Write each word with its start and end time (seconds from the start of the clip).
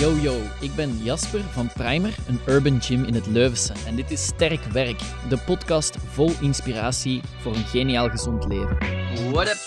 Yo 0.00 0.16
yo, 0.16 0.42
ik 0.60 0.74
ben 0.74 1.02
Jasper 1.02 1.40
van 1.40 1.72
Primer, 1.72 2.14
een 2.28 2.40
urban 2.46 2.82
gym 2.82 3.04
in 3.04 3.14
het 3.14 3.26
Leuvense. 3.26 3.72
En 3.86 3.96
dit 3.96 4.10
is 4.10 4.24
Sterk 4.24 4.62
Werk, 4.62 4.98
de 5.28 5.42
podcast 5.46 5.96
vol 5.96 6.32
inspiratie 6.40 7.20
voor 7.40 7.54
een 7.54 7.64
geniaal 7.64 8.10
gezond 8.10 8.44
leven. 8.44 8.78
What 9.30 9.48
up? 9.48 9.58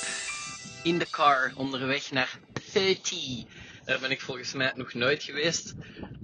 In 0.83 0.97
de 0.99 1.09
car, 1.09 1.51
onderweg 1.55 2.11
naar 2.11 2.39
30. 2.73 3.43
Daar 3.85 3.99
ben 3.99 4.11
ik 4.11 4.21
volgens 4.21 4.53
mij 4.53 4.71
nog 4.75 4.93
nooit 4.93 5.23
geweest. 5.23 5.73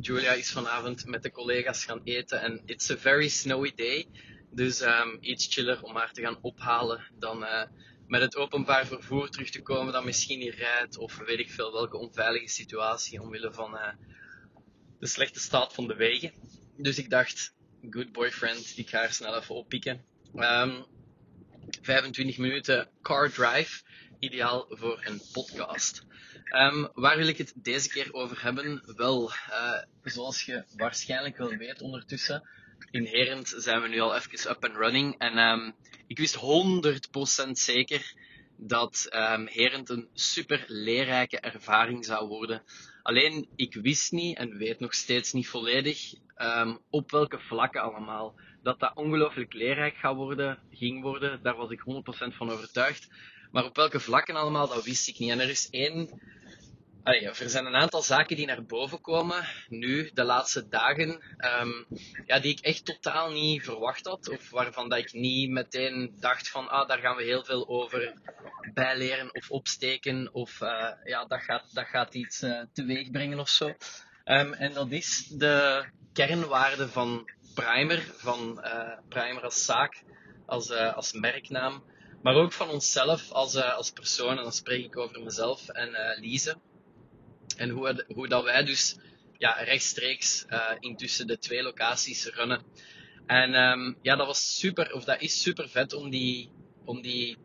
Julia 0.01 0.31
is 0.31 0.51
vanavond 0.51 1.05
met 1.05 1.23
de 1.23 1.31
collega's 1.31 1.85
gaan 1.85 2.01
eten 2.03 2.41
en 2.41 2.61
it's 2.65 2.89
a 2.89 2.97
very 2.97 3.27
snowy 3.27 3.71
day. 3.75 4.07
Dus 4.51 4.81
um, 4.81 5.17
iets 5.21 5.47
chiller 5.49 5.83
om 5.83 5.95
haar 5.95 6.11
te 6.11 6.21
gaan 6.21 6.37
ophalen 6.41 7.01
dan 7.19 7.43
uh, 7.43 7.61
met 8.09 8.21
het 8.21 8.35
openbaar 8.35 8.85
vervoer 8.85 9.29
terug 9.29 9.49
te 9.49 9.61
komen 9.61 9.93
dat 9.93 10.03
misschien 10.03 10.39
niet 10.39 10.53
rijdt 10.53 10.97
of 10.97 11.17
weet 11.17 11.39
ik 11.39 11.51
veel 11.51 11.71
welke 11.71 11.97
onveilige 11.97 12.47
situatie 12.47 13.21
omwille 13.21 13.53
van 13.53 13.73
uh, 13.73 13.87
de 14.99 15.07
slechte 15.07 15.39
staat 15.39 15.73
van 15.73 15.87
de 15.87 15.95
wegen. 15.95 16.33
Dus 16.77 16.97
ik 16.97 17.09
dacht, 17.09 17.53
good 17.89 18.11
boyfriend, 18.11 18.73
ik 18.77 18.89
ga 18.89 18.97
haar 18.97 19.13
snel 19.13 19.37
even 19.37 19.55
oppikken. 19.55 20.05
Um, 20.35 20.85
25 21.81 22.37
minuten 22.37 22.89
car 23.01 23.31
drive, 23.31 23.81
ideaal 24.19 24.65
voor 24.69 25.01
een 25.03 25.21
podcast. 25.33 26.03
Um, 26.55 26.89
waar 26.93 27.17
wil 27.17 27.27
ik 27.27 27.37
het 27.37 27.53
deze 27.55 27.89
keer 27.89 28.13
over 28.13 28.43
hebben? 28.43 28.93
Wel, 28.95 29.31
uh, 29.49 29.83
zoals 30.03 30.43
je 30.43 30.63
waarschijnlijk 30.75 31.37
wel 31.37 31.55
weet 31.55 31.81
ondertussen, 31.81 32.49
inherent 32.91 33.53
zijn 33.57 33.81
we 33.81 33.87
nu 33.87 33.99
al 33.99 34.15
even 34.15 34.51
up 34.51 34.65
and 34.65 34.75
running. 34.75 35.15
En 35.17 35.37
um, 35.37 35.75
ik 36.07 36.17
wist 36.17 36.37
100% 37.47 37.49
zeker 37.51 38.13
dat 38.57 39.07
um, 39.13 39.47
een 39.85 40.07
super 40.13 40.63
leerrijke 40.67 41.39
ervaring 41.39 42.05
zou 42.05 42.27
worden. 42.27 42.63
Alleen, 43.03 43.47
ik 43.55 43.73
wist 43.73 44.11
niet 44.11 44.37
en 44.37 44.57
weet 44.57 44.79
nog 44.79 44.93
steeds 44.93 45.33
niet 45.33 45.47
volledig 45.47 46.13
um, 46.37 46.79
op 46.89 47.11
welke 47.11 47.39
vlakken 47.39 47.81
allemaal. 47.81 48.35
Dat 48.63 48.79
dat 48.79 48.95
ongelooflijk 48.95 49.53
leerrijk 49.53 49.95
gaat 49.95 50.15
worden, 50.15 50.59
ging 50.71 51.01
worden, 51.01 51.39
daar 51.43 51.55
was 51.55 51.69
ik 51.69 51.79
100% 51.79 52.35
van 52.35 52.49
overtuigd. 52.49 53.07
Maar 53.51 53.65
op 53.65 53.75
welke 53.75 53.99
vlakken 53.99 54.35
allemaal, 54.35 54.67
dat 54.67 54.83
wist 54.83 55.07
ik 55.07 55.19
niet. 55.19 55.29
En 55.29 55.39
er 55.39 55.49
is 55.49 55.69
één 55.69 56.21
Er 57.09 57.49
zijn 57.49 57.65
een 57.65 57.75
aantal 57.75 58.01
zaken 58.01 58.35
die 58.35 58.45
naar 58.45 58.65
boven 58.65 59.01
komen, 59.01 59.45
nu, 59.67 60.11
de 60.13 60.23
laatste 60.23 60.67
dagen, 60.67 61.09
um, 61.61 61.85
ja, 62.25 62.39
die 62.39 62.51
ik 62.51 62.59
echt 62.59 62.85
totaal 62.85 63.31
niet 63.31 63.63
verwacht 63.63 64.05
had, 64.05 64.29
of 64.29 64.49
waarvan 64.49 64.89
dat 64.89 64.97
ik 64.97 65.13
niet 65.13 65.49
meteen 65.49 66.15
dacht 66.19 66.49
van, 66.49 66.69
ah, 66.69 66.87
daar 66.87 66.99
gaan 66.99 67.15
we 67.15 67.23
heel 67.23 67.43
veel 67.43 67.67
over 67.67 68.13
bijleren 68.73 69.35
of 69.35 69.49
opsteken, 69.49 70.33
of 70.33 70.61
uh, 70.61 70.91
ja, 71.03 71.25
dat 71.25 71.41
gaat, 71.41 71.73
dat 71.73 71.85
gaat 71.85 72.13
iets 72.13 72.41
uh, 72.41 72.63
teweeg 72.73 73.11
brengen 73.11 73.39
of 73.39 73.49
zo. 73.49 73.67
Um, 74.25 74.53
en 74.53 74.73
dat 74.73 74.91
is 74.91 75.27
de 75.27 75.85
kernwaarde 76.13 76.87
van 76.87 77.29
Primer, 77.53 78.01
van 78.17 78.61
uh, 78.63 78.97
Primer 79.07 79.43
als 79.43 79.65
zaak, 79.65 80.03
als, 80.45 80.71
als 80.71 81.13
merknaam, 81.13 81.83
maar 82.21 82.35
ook 82.35 82.53
van 82.53 82.69
onszelf 82.69 83.31
als, 83.31 83.55
als 83.55 83.91
persoon, 83.91 84.37
en 84.37 84.43
dan 84.43 84.53
spreek 84.53 84.85
ik 84.85 84.97
over 84.97 85.23
mezelf 85.23 85.69
en 85.69 86.17
Lise. 86.19 86.57
En 87.59 87.69
hoe, 87.69 88.27
dat 88.27 88.43
wij 88.43 88.63
dus 88.63 88.97
ja, 89.37 89.51
rechtstreeks 89.51 90.45
uh, 90.49 90.71
intussen 90.79 91.27
de 91.27 91.37
twee 91.37 91.63
locaties 91.63 92.25
runnen. 92.25 92.63
En 93.25 93.53
um, 93.53 93.97
ja, 94.01 94.15
dat 94.15 94.27
was 94.27 94.57
super, 94.57 94.93
of 94.93 95.03
dat 95.03 95.21
is 95.21 95.41
super 95.41 95.69
vet 95.69 95.93
om 95.93 96.09
die, 96.09 96.49
om 96.85 97.01
die 97.01 97.37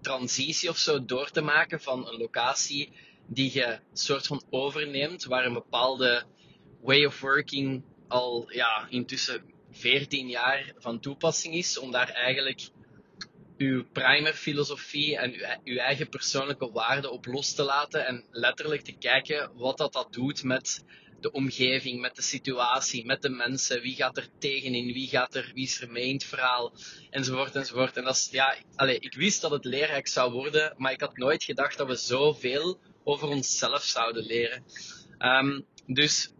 transitie 0.00 0.68
of 0.68 0.76
zo 0.76 1.04
door 1.04 1.30
te 1.30 1.40
maken 1.40 1.80
van 1.80 2.08
een 2.08 2.18
locatie 2.18 2.92
die 3.26 3.52
je 3.54 3.78
soort 3.92 4.26
van 4.26 4.42
overneemt, 4.50 5.24
waar 5.24 5.44
een 5.44 5.52
bepaalde 5.52 6.24
way 6.80 7.04
of 7.04 7.20
working 7.20 7.84
al 8.08 8.52
ja, 8.52 8.86
intussen 8.90 9.42
14 9.70 10.28
jaar 10.28 10.72
van 10.78 11.00
toepassing 11.00 11.54
is, 11.54 11.78
om 11.78 11.90
daar 11.90 12.08
eigenlijk 12.08 12.68
uw 13.58 13.84
primer 13.92 14.32
filosofie 14.32 15.16
en 15.16 15.32
uw, 15.32 15.72
uw, 15.72 15.78
eigen 15.78 16.08
persoonlijke 16.08 16.70
waarden 16.70 17.12
op 17.12 17.26
los 17.26 17.54
te 17.54 17.62
laten 17.62 18.06
en 18.06 18.24
letterlijk 18.30 18.82
te 18.82 18.98
kijken 18.98 19.50
wat 19.54 19.76
dat, 19.76 19.92
dat 19.92 20.12
doet 20.12 20.42
met 20.42 20.84
de 21.20 21.32
omgeving, 21.32 22.00
met 22.00 22.16
de 22.16 22.22
situatie, 22.22 23.06
met 23.06 23.22
de 23.22 23.28
mensen, 23.28 23.80
wie 23.80 23.94
gaat 23.94 24.16
er 24.16 24.28
tegenin, 24.38 24.92
wie 24.92 25.08
gaat 25.08 25.34
er, 25.34 25.50
wie 25.54 25.64
is 25.64 25.80
er 25.80 25.90
mee 25.90 26.06
in 26.06 26.14
het 26.14 26.24
verhaal, 26.24 26.72
enzovoort, 27.10 27.54
enzovoort. 27.54 27.96
En 27.96 28.04
dat 28.04 28.28
ja, 28.30 28.56
allez, 28.74 28.98
ik 28.98 29.14
wist 29.14 29.40
dat 29.40 29.50
het 29.50 29.64
leerrijk 29.64 30.06
zou 30.06 30.32
worden, 30.32 30.74
maar 30.76 30.92
ik 30.92 31.00
had 31.00 31.16
nooit 31.16 31.44
gedacht 31.44 31.78
dat 31.78 31.86
we 31.86 31.94
zoveel 31.94 32.80
over 33.04 33.28
onszelf 33.28 33.82
zouden 33.82 34.24
leren. 34.24 34.64
Um, 35.18 35.66
dus 35.86 36.32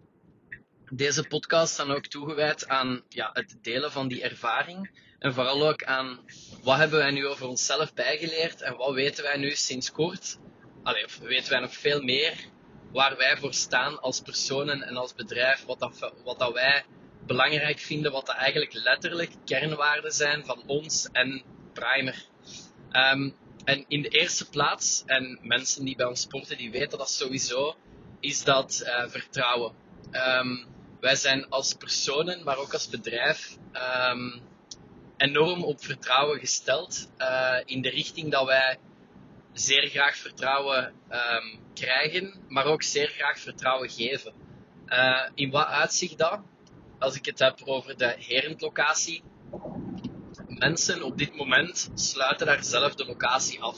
deze 0.90 1.26
podcast 1.26 1.76
dan 1.76 1.90
ook 1.90 2.06
toegewijd 2.06 2.68
aan 2.68 3.02
ja, 3.08 3.30
het 3.32 3.58
delen 3.62 3.92
van 3.92 4.08
die 4.08 4.22
ervaring. 4.22 5.06
En 5.18 5.34
vooral 5.34 5.68
ook 5.68 5.84
aan 5.84 6.20
wat 6.62 6.76
hebben 6.76 6.98
wij 6.98 7.10
nu 7.10 7.26
over 7.26 7.46
onszelf 7.46 7.94
bijgeleerd 7.94 8.62
en 8.62 8.76
wat 8.76 8.94
weten 8.94 9.24
wij 9.24 9.36
nu 9.36 9.54
sinds 9.54 9.92
kort. 9.92 10.38
Allee, 10.82 11.04
of 11.04 11.18
weten 11.18 11.50
wij 11.50 11.60
nog 11.60 11.76
veel 11.76 12.02
meer 12.02 12.34
waar 12.92 13.16
wij 13.16 13.36
voor 13.36 13.54
staan 13.54 14.00
als 14.00 14.20
personen 14.20 14.82
en 14.82 14.96
als 14.96 15.14
bedrijf. 15.14 15.64
Wat 15.64 15.78
dat, 15.78 16.12
wat 16.24 16.38
dat 16.38 16.52
wij 16.52 16.84
belangrijk 17.26 17.78
vinden, 17.78 18.12
wat 18.12 18.26
dat 18.26 18.36
eigenlijk 18.36 18.72
letterlijk 18.72 19.30
kernwaarden 19.44 20.12
zijn 20.12 20.44
van 20.44 20.62
ons 20.66 21.08
en 21.12 21.42
Primer. 21.72 22.24
Um, 22.92 23.34
en 23.64 23.84
in 23.88 24.02
de 24.02 24.08
eerste 24.08 24.48
plaats, 24.48 25.02
en 25.06 25.38
mensen 25.42 25.84
die 25.84 25.96
bij 25.96 26.06
ons 26.06 26.20
sporten, 26.20 26.56
die 26.56 26.70
weten 26.70 26.98
dat 26.98 27.10
sowieso, 27.10 27.76
is 28.20 28.44
dat 28.44 28.82
uh, 28.84 29.08
vertrouwen. 29.08 29.72
Um, 30.12 30.66
wij 31.00 31.16
zijn 31.16 31.48
als 31.48 31.74
personen, 31.74 32.44
maar 32.44 32.56
ook 32.56 32.72
als 32.72 32.88
bedrijf, 32.88 33.56
um, 34.10 34.42
enorm 35.18 35.62
op 35.64 35.84
vertrouwen 35.84 36.38
gesteld. 36.38 37.10
Uh, 37.18 37.56
in 37.64 37.82
de 37.82 37.90
richting 37.90 38.30
dat 38.30 38.46
wij 38.46 38.78
zeer 39.52 39.88
graag 39.88 40.16
vertrouwen 40.16 40.92
um, 41.10 41.60
krijgen, 41.74 42.34
maar 42.48 42.64
ook 42.64 42.82
zeer 42.82 43.08
graag 43.08 43.38
vertrouwen 43.38 43.90
geven. 43.90 44.32
Uh, 44.86 45.28
in 45.34 45.50
wat 45.50 45.66
uitzicht 45.66 46.18
dat? 46.18 46.40
Als 46.98 47.16
ik 47.16 47.26
het 47.26 47.38
heb 47.38 47.60
over 47.64 47.96
de 47.96 48.14
herentlocatie. 48.18 49.22
Mensen 50.46 51.02
op 51.02 51.18
dit 51.18 51.36
moment 51.36 51.90
sluiten 51.94 52.46
daar 52.46 52.64
zelf 52.64 52.94
de 52.94 53.04
locatie 53.04 53.60
af. 53.60 53.76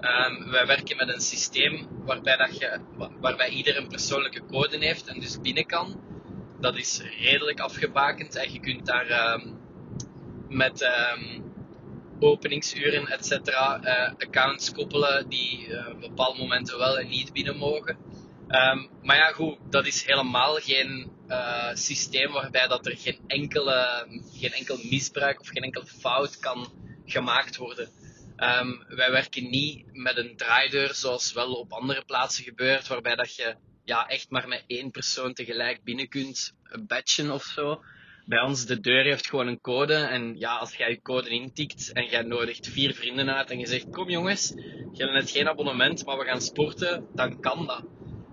Um, 0.00 0.50
wij 0.50 0.66
werken 0.66 0.96
met 0.96 1.08
een 1.08 1.20
systeem 1.20 1.88
waarbij, 2.04 2.36
dat 2.36 2.58
je, 2.58 2.80
waarbij 3.20 3.48
ieder 3.48 3.76
een 3.76 3.88
persoonlijke 3.88 4.46
code 4.46 4.78
heeft 4.78 5.06
en 5.06 5.20
dus 5.20 5.40
binnen 5.40 5.66
kan. 5.66 6.00
Dat 6.60 6.76
is 6.76 7.00
redelijk 7.18 7.60
afgebakend 7.60 8.36
en 8.36 8.52
je 8.52 8.60
kunt 8.60 8.86
daar 8.86 9.34
um, 9.34 9.61
met 10.52 10.82
um, 10.82 11.52
openingsuren, 12.20 13.06
etc. 13.06 13.30
Uh, 13.30 14.12
accounts 14.18 14.72
koppelen 14.72 15.28
die 15.28 15.66
uh, 15.68 15.88
op 15.88 16.00
bepaalde 16.00 16.38
momenten 16.38 16.78
wel 16.78 16.98
en 16.98 17.08
niet 17.08 17.32
binnen 17.32 17.56
mogen. 17.56 17.96
Um, 18.48 18.90
maar 19.02 19.16
ja, 19.16 19.32
goed, 19.32 19.58
dat 19.70 19.86
is 19.86 20.06
helemaal 20.06 20.54
geen 20.54 21.12
uh, 21.28 21.74
systeem 21.74 22.32
waarbij 22.32 22.68
dat 22.68 22.86
er 22.86 22.96
geen, 22.96 23.18
enkele, 23.26 24.06
geen 24.34 24.52
enkel 24.52 24.78
misbruik 24.90 25.40
of 25.40 25.48
geen 25.48 25.62
enkel 25.62 25.84
fout 25.84 26.38
kan 26.38 26.72
gemaakt 27.04 27.56
worden. 27.56 27.90
Um, 28.36 28.84
wij 28.88 29.10
werken 29.10 29.50
niet 29.50 29.84
met 29.92 30.16
een 30.16 30.36
draaideur 30.36 30.94
zoals 30.94 31.32
wel 31.32 31.52
op 31.52 31.72
andere 31.72 32.04
plaatsen 32.04 32.44
gebeurt, 32.44 32.86
waarbij 32.86 33.14
dat 33.14 33.36
je 33.36 33.56
ja, 33.84 34.08
echt 34.08 34.30
maar 34.30 34.48
met 34.48 34.64
één 34.66 34.90
persoon 34.90 35.32
tegelijk 35.32 35.84
binnen 35.84 36.08
kunt 36.08 36.54
batchen 36.86 37.30
of 37.30 37.42
zo 37.42 37.82
bij 38.24 38.40
ons, 38.40 38.66
de 38.66 38.80
deur 38.80 39.04
heeft 39.04 39.28
gewoon 39.28 39.46
een 39.46 39.60
code. 39.60 39.94
En 39.94 40.38
ja, 40.38 40.56
als 40.56 40.74
jij 40.74 40.90
je 40.90 41.02
code 41.02 41.28
intikt 41.28 41.92
en 41.92 42.06
jij 42.06 42.22
nodigt 42.22 42.68
vier 42.68 42.94
vrienden 42.94 43.34
uit 43.34 43.50
en 43.50 43.58
je 43.58 43.66
zegt, 43.66 43.90
kom 43.90 44.10
jongens, 44.10 44.48
je 44.92 45.02
hebt 45.02 45.12
net 45.12 45.30
geen 45.30 45.48
abonnement, 45.48 46.04
maar 46.04 46.18
we 46.18 46.24
gaan 46.24 46.40
sporten, 46.40 47.06
dan 47.14 47.40
kan 47.40 47.66
dat. 47.66 47.84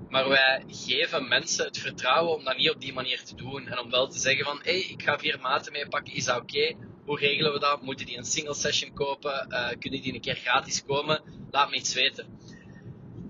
Maar 0.10 0.30
wij 0.30 0.64
geven 0.68 1.28
mensen 1.28 1.66
het 1.66 1.78
vertrouwen 1.78 2.38
om 2.38 2.44
dat 2.44 2.58
niet 2.58 2.70
op 2.70 2.82
die 2.82 2.94
manier 2.94 3.24
te 3.24 3.36
doen. 3.36 3.68
En 3.68 3.80
om 3.80 3.90
wel 3.90 4.08
te 4.08 4.20
zeggen 4.20 4.46
van, 4.46 4.60
hé, 4.64 4.72
hey, 4.72 4.90
ik 4.90 5.04
ga 5.04 5.20
vier 5.20 5.40
maten 5.42 5.72
meepakken, 5.72 6.14
is 6.14 6.26
dat 6.26 6.42
oké? 6.42 6.76
Hoe 7.06 7.20
regelen 7.20 7.54
we 7.54 7.60
dat? 7.60 7.82
Moeten 7.82 8.06
die 8.06 8.18
een 8.18 8.26
single 8.26 8.54
session 8.54 8.94
kopen? 8.94 9.48
Uh, 9.50 9.70
kunnen 9.80 10.02
die 10.02 10.14
een 10.14 10.22
keer 10.22 10.36
gratis 10.36 10.86
komen? 10.86 11.22
Laat 11.52 11.70
me 11.70 11.76
iets 11.76 11.94
weten 11.94 12.38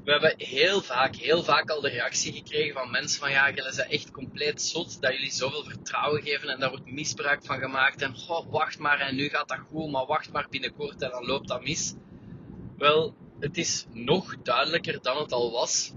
we 0.10 0.16
hebben 0.16 0.48
heel 0.48 0.82
vaak, 0.82 1.16
heel 1.16 1.44
vaak 1.44 1.70
al 1.70 1.82
de 1.82 1.90
reactie 1.90 2.34
gekregen 2.34 2.74
van 2.74 2.92
mensen 2.92 3.20
van 3.20 3.32
ja, 3.32 3.50
jullie 3.52 3.72
zijn 3.72 3.90
echt 3.90 4.12
compleet 4.12 4.62
zot 4.62 5.02
dat 5.02 5.14
jullie 5.14 5.32
zoveel 5.32 5.64
vertrouwen 5.64 6.22
geven 6.22 6.50
en 6.50 6.60
daar 6.60 6.70
wordt 6.70 6.92
misbruik 6.92 7.46
van 7.46 7.60
gemaakt 7.60 8.02
en 8.02 8.16
oh, 8.28 8.52
wacht 8.52 8.80
maar 8.80 9.00
en 9.00 9.16
nu 9.16 9.30
gaat 9.30 9.48
dat 9.48 9.60
goed, 9.72 9.92
maar 9.92 10.06
wacht 10.06 10.32
maar 10.32 10.48
binnenkort 10.50 11.02
en 11.02 11.10
dan 11.10 11.26
loopt 11.26 11.48
dat 11.48 11.64
mis. 11.64 11.94
Wel, 12.78 13.16
het 13.40 13.58
is 13.58 13.86
nog 13.92 14.38
duidelijker 14.42 15.02
dan 15.02 15.18
het 15.18 15.32
al 15.32 15.52
was 15.52 15.94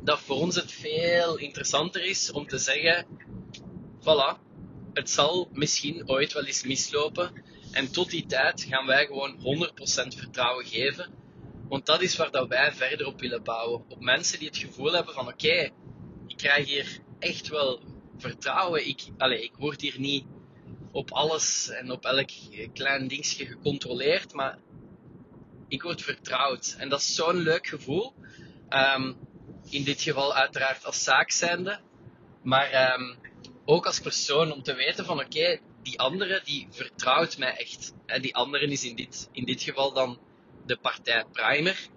dat 0.00 0.20
voor 0.20 0.36
ons 0.36 0.56
het 0.56 0.72
veel 0.72 1.36
interessanter 1.36 2.04
is 2.04 2.32
om 2.32 2.46
te 2.46 2.58
zeggen, 2.58 3.06
voilà, 4.00 4.38
het 4.92 5.10
zal 5.10 5.48
misschien 5.52 6.08
ooit 6.08 6.32
wel 6.32 6.44
eens 6.44 6.64
mislopen 6.64 7.42
en 7.72 7.92
tot 7.92 8.10
die 8.10 8.26
tijd 8.26 8.66
gaan 8.68 8.86
wij 8.86 9.06
gewoon 9.06 9.36
100% 9.38 9.72
vertrouwen 10.16 10.66
geven 10.66 11.19
want 11.70 11.86
dat 11.86 12.02
is 12.02 12.16
waar 12.16 12.30
dat 12.30 12.48
wij 12.48 12.72
verder 12.72 13.06
op 13.06 13.20
willen 13.20 13.42
bouwen. 13.42 13.84
Op 13.88 14.00
mensen 14.00 14.38
die 14.38 14.48
het 14.48 14.56
gevoel 14.56 14.92
hebben 14.92 15.14
van 15.14 15.28
oké, 15.28 15.70
ik 16.26 16.36
krijg 16.36 16.66
hier 16.66 17.00
echt 17.18 17.48
wel 17.48 17.80
vertrouwen. 18.18 18.88
Ik, 18.88 19.02
allez, 19.18 19.42
ik 19.42 19.52
word 19.58 19.80
hier 19.80 20.00
niet 20.00 20.24
op 20.92 21.12
alles 21.12 21.68
en 21.68 21.90
op 21.90 22.04
elk 22.04 22.30
klein 22.72 23.08
dingetje 23.08 23.46
gecontroleerd, 23.46 24.32
maar 24.32 24.58
ik 25.68 25.82
word 25.82 26.02
vertrouwd. 26.02 26.74
En 26.78 26.88
dat 26.88 27.00
is 27.00 27.14
zo'n 27.14 27.36
leuk 27.36 27.66
gevoel. 27.66 28.14
Um, 28.68 29.16
in 29.68 29.84
dit 29.84 30.02
geval 30.02 30.34
uiteraard 30.34 30.84
als 30.84 31.04
zaak 31.04 31.30
zijnde. 31.30 31.80
Maar 32.42 32.92
um, 32.94 33.16
ook 33.64 33.86
als 33.86 34.00
persoon 34.00 34.52
om 34.52 34.62
te 34.62 34.74
weten 34.74 35.04
van 35.04 35.20
oké, 35.20 35.60
die 35.82 36.00
andere 36.00 36.40
die 36.44 36.66
vertrouwt 36.70 37.38
mij 37.38 37.56
echt. 37.56 37.94
En 38.06 38.22
die 38.22 38.34
andere 38.34 38.66
is 38.66 38.84
in 38.84 38.96
dit, 38.96 39.28
in 39.32 39.44
dit 39.44 39.62
geval 39.62 39.92
dan 39.92 40.18
de 40.66 40.76
partij 40.76 41.24
Primer. 41.32 41.88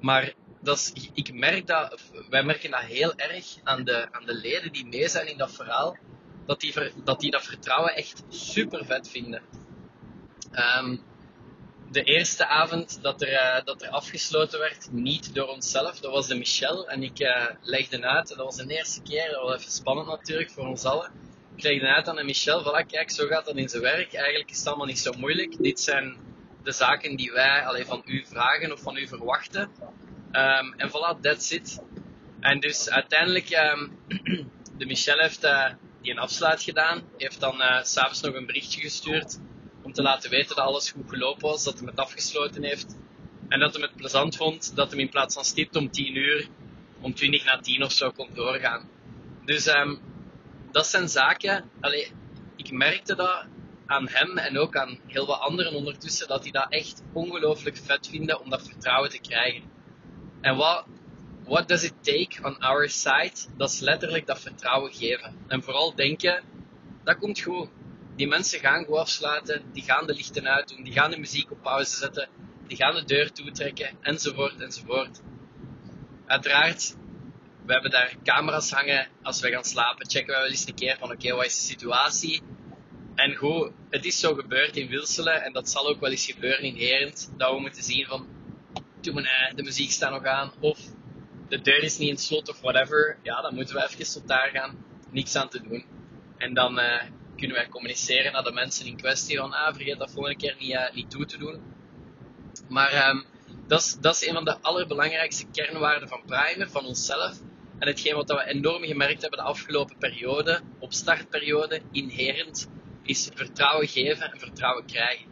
Maar 0.00 0.32
dat 0.60 0.76
is, 0.76 1.10
ik 1.12 1.34
merk 1.34 1.66
dat, 1.66 2.00
wij 2.28 2.42
merken 2.42 2.70
dat 2.70 2.80
heel 2.80 3.14
erg 3.14 3.44
aan 3.62 3.84
de, 3.84 4.08
aan 4.10 4.26
de 4.26 4.34
leden 4.34 4.72
die 4.72 4.86
mee 4.86 5.08
zijn 5.08 5.26
in 5.26 5.38
dat 5.38 5.52
verhaal. 5.52 5.96
Dat 6.46 6.60
die, 6.60 6.74
dat, 7.04 7.20
die 7.20 7.30
dat 7.30 7.44
vertrouwen 7.44 7.94
echt 7.94 8.22
super 8.28 8.84
vet 8.84 9.08
vinden. 9.08 9.42
Um, 10.52 11.02
de 11.90 12.02
eerste 12.02 12.46
avond 12.46 13.02
dat 13.02 13.22
er, 13.22 13.32
uh, 13.32 13.64
dat 13.64 13.82
er 13.82 13.88
afgesloten 13.88 14.58
werd, 14.58 14.88
niet 14.90 15.34
door 15.34 15.48
onszelf, 15.48 16.00
dat 16.00 16.12
was 16.12 16.26
de 16.26 16.34
Michel. 16.34 16.88
En 16.88 17.02
ik 17.02 17.20
uh, 17.20 17.46
legde 17.62 18.02
uit, 18.02 18.28
dat 18.28 18.36
was 18.36 18.56
de 18.56 18.74
eerste 18.74 19.02
keer, 19.02 19.30
dat 19.30 19.42
was 19.42 19.58
even 19.58 19.72
spannend 19.72 20.08
natuurlijk 20.08 20.50
voor 20.50 20.66
ons 20.66 20.84
allen. 20.84 21.10
Ik 21.56 21.62
legde 21.62 21.86
uit 21.86 22.08
aan 22.08 22.16
de 22.16 22.24
Michel, 22.24 22.62
voilà, 22.62 22.86
kijk, 22.86 23.10
zo 23.10 23.26
gaat 23.26 23.44
dat 23.44 23.56
in 23.56 23.68
zijn 23.68 23.82
werk. 23.82 24.12
Eigenlijk 24.12 24.50
is 24.50 24.58
het 24.58 24.66
allemaal 24.66 24.86
niet 24.86 24.98
zo 24.98 25.12
moeilijk. 25.18 25.62
Dit 25.62 25.80
zijn 25.80 26.16
de 26.64 26.72
zaken 26.72 27.16
die 27.16 27.32
wij 27.32 27.66
alleen 27.66 27.86
van 27.86 28.02
u 28.04 28.24
vragen 28.26 28.72
of 28.72 28.80
van 28.80 28.96
u 28.96 29.06
verwachten. 29.06 29.70
Um, 30.32 30.74
en 30.76 30.88
voilà, 30.88 31.20
that's 31.20 31.50
it. 31.50 31.82
En 32.40 32.60
dus 32.60 32.90
uiteindelijk, 32.90 33.50
um, 33.50 33.98
de 34.78 34.86
Michel 34.86 35.18
heeft 35.18 35.44
uh, 35.44 35.70
die 36.02 36.12
een 36.12 36.18
afsluit 36.18 36.62
gedaan, 36.62 37.02
heeft 37.16 37.40
dan 37.40 37.60
uh, 37.60 37.82
s'avonds 37.82 38.20
nog 38.20 38.34
een 38.34 38.46
berichtje 38.46 38.80
gestuurd 38.80 39.38
om 39.82 39.92
te 39.92 40.02
laten 40.02 40.30
weten 40.30 40.56
dat 40.56 40.64
alles 40.64 40.90
goed 40.90 41.08
gelopen 41.08 41.48
was, 41.48 41.64
dat 41.64 41.78
hij 41.78 41.86
het 41.86 41.98
afgesloten 41.98 42.62
heeft. 42.62 42.96
En 43.48 43.60
dat 43.60 43.74
hij 43.74 43.82
het 43.82 43.96
plezant 43.96 44.36
vond 44.36 44.76
dat 44.76 44.90
hij 44.90 45.00
in 45.00 45.08
plaats 45.08 45.34
van 45.34 45.44
stipt 45.44 45.76
om 45.76 45.90
10 45.90 46.16
uur, 46.16 46.48
om 47.00 47.14
20 47.14 47.44
na 47.44 47.58
10 47.58 47.82
of 47.82 47.92
zo 47.92 48.10
kon 48.10 48.28
doorgaan. 48.34 48.88
Dus 49.44 49.66
um, 49.66 50.00
dat 50.72 50.86
zijn 50.86 51.08
zaken. 51.08 51.70
Allee, 51.80 52.12
ik 52.56 52.70
merkte 52.70 53.14
dat 53.14 53.44
aan 53.86 54.08
hem 54.08 54.38
en 54.38 54.58
ook 54.58 54.76
aan 54.76 54.98
heel 55.06 55.26
wat 55.26 55.40
anderen 55.40 55.74
ondertussen, 55.74 56.28
dat 56.28 56.42
die 56.42 56.52
dat 56.52 56.66
echt 56.68 57.02
ongelooflijk 57.12 57.76
vet 57.76 58.08
vinden 58.08 58.40
om 58.40 58.50
dat 58.50 58.68
vertrouwen 58.68 59.10
te 59.10 59.20
krijgen. 59.20 59.62
En 60.40 60.56
wat 60.56 60.84
what 61.44 61.68
does 61.68 61.84
it 61.84 61.94
take 62.02 62.42
on 62.42 62.58
our 62.58 62.88
side? 62.88 63.32
Dat 63.56 63.70
is 63.70 63.80
letterlijk 63.80 64.26
dat 64.26 64.40
vertrouwen 64.40 64.92
geven. 64.92 65.36
En 65.48 65.62
vooral 65.62 65.94
denken, 65.94 66.42
dat 67.04 67.18
komt 67.18 67.40
goed. 67.40 67.68
Die 68.16 68.28
mensen 68.28 68.60
gaan 68.60 68.84
goed 68.84 68.96
afsluiten, 68.96 69.62
die 69.72 69.82
gaan 69.82 70.06
de 70.06 70.14
lichten 70.14 70.48
uitdoen, 70.48 70.82
die 70.82 70.92
gaan 70.92 71.10
de 71.10 71.18
muziek 71.18 71.50
op 71.50 71.62
pauze 71.62 71.96
zetten, 71.96 72.28
die 72.66 72.76
gaan 72.76 72.94
de 72.94 73.04
deur 73.04 73.32
toetrekken, 73.32 73.90
enzovoort, 74.00 74.60
enzovoort. 74.60 75.20
Uiteraard, 76.26 76.96
we 77.66 77.72
hebben 77.72 77.90
daar 77.90 78.14
camera's 78.22 78.70
hangen. 78.70 79.08
Als 79.22 79.40
we 79.40 79.50
gaan 79.50 79.64
slapen, 79.64 80.10
checken 80.10 80.34
we 80.34 80.40
wel 80.40 80.50
eens 80.50 80.66
een 80.66 80.74
keer 80.74 80.96
van 80.98 81.10
oké, 81.10 81.34
wat 81.34 81.44
is 81.44 81.56
de 81.56 81.62
situatie? 81.62 82.42
En 83.14 83.34
goed, 83.34 83.70
het 83.90 84.04
is 84.04 84.20
zo 84.20 84.34
gebeurd 84.34 84.76
in 84.76 84.88
Wilselen 84.88 85.42
en 85.42 85.52
dat 85.52 85.70
zal 85.70 85.88
ook 85.88 86.00
wel 86.00 86.10
eens 86.10 86.26
gebeuren 86.26 86.62
in 86.62 86.74
Herend, 86.74 87.32
dat 87.36 87.54
we 87.54 87.60
moeten 87.60 87.82
zien 87.82 88.06
van, 88.06 88.26
doe 89.00 89.14
maar, 89.14 89.52
de 89.54 89.62
muziek 89.62 89.90
staat 89.90 90.10
nog 90.10 90.24
aan, 90.24 90.52
of 90.60 90.78
de 91.48 91.60
deur 91.60 91.82
is 91.82 91.98
niet 91.98 92.08
in 92.08 92.16
slot 92.16 92.48
of 92.48 92.60
whatever. 92.60 93.18
Ja, 93.22 93.42
dan 93.42 93.54
moeten 93.54 93.74
we 93.74 93.82
even 93.82 94.12
tot 94.12 94.28
daar 94.28 94.50
gaan, 94.52 94.84
niks 95.10 95.36
aan 95.36 95.48
te 95.48 95.62
doen. 95.62 95.84
En 96.36 96.54
dan 96.54 96.78
uh, 96.78 97.02
kunnen 97.36 97.56
wij 97.56 97.68
communiceren 97.68 98.32
naar 98.32 98.42
de 98.42 98.52
mensen 98.52 98.86
in 98.86 98.96
kwestie 98.96 99.38
van, 99.38 99.52
ah, 99.52 99.74
vergeet 99.74 99.98
dat 99.98 100.10
volgende 100.10 100.38
keer 100.38 100.56
niet, 100.58 100.70
uh, 100.70 100.92
niet 100.92 101.10
toe 101.10 101.26
te 101.26 101.38
doen. 101.38 101.62
Maar 102.68 103.08
um, 103.08 103.24
dat, 103.66 103.98
is, 104.02 104.26
een 104.26 104.34
van 104.34 104.44
de 104.44 104.58
allerbelangrijkste 104.60 105.46
kernwaarden 105.52 106.08
van 106.08 106.22
Primer, 106.26 106.70
van 106.70 106.84
onszelf. 106.84 107.38
En 107.78 107.88
hetgeen 107.88 108.14
wat 108.14 108.28
we 108.28 108.46
enorm 108.46 108.82
gemerkt 108.82 109.20
hebben 109.20 109.38
de 109.38 109.44
afgelopen 109.44 109.98
periode, 109.98 110.60
op 110.78 110.92
startperiode, 110.92 111.80
inherent, 111.92 112.68
is 113.04 113.30
vertrouwen 113.34 113.88
geven 113.88 114.32
en 114.32 114.38
vertrouwen 114.38 114.86
krijgen. 114.86 115.26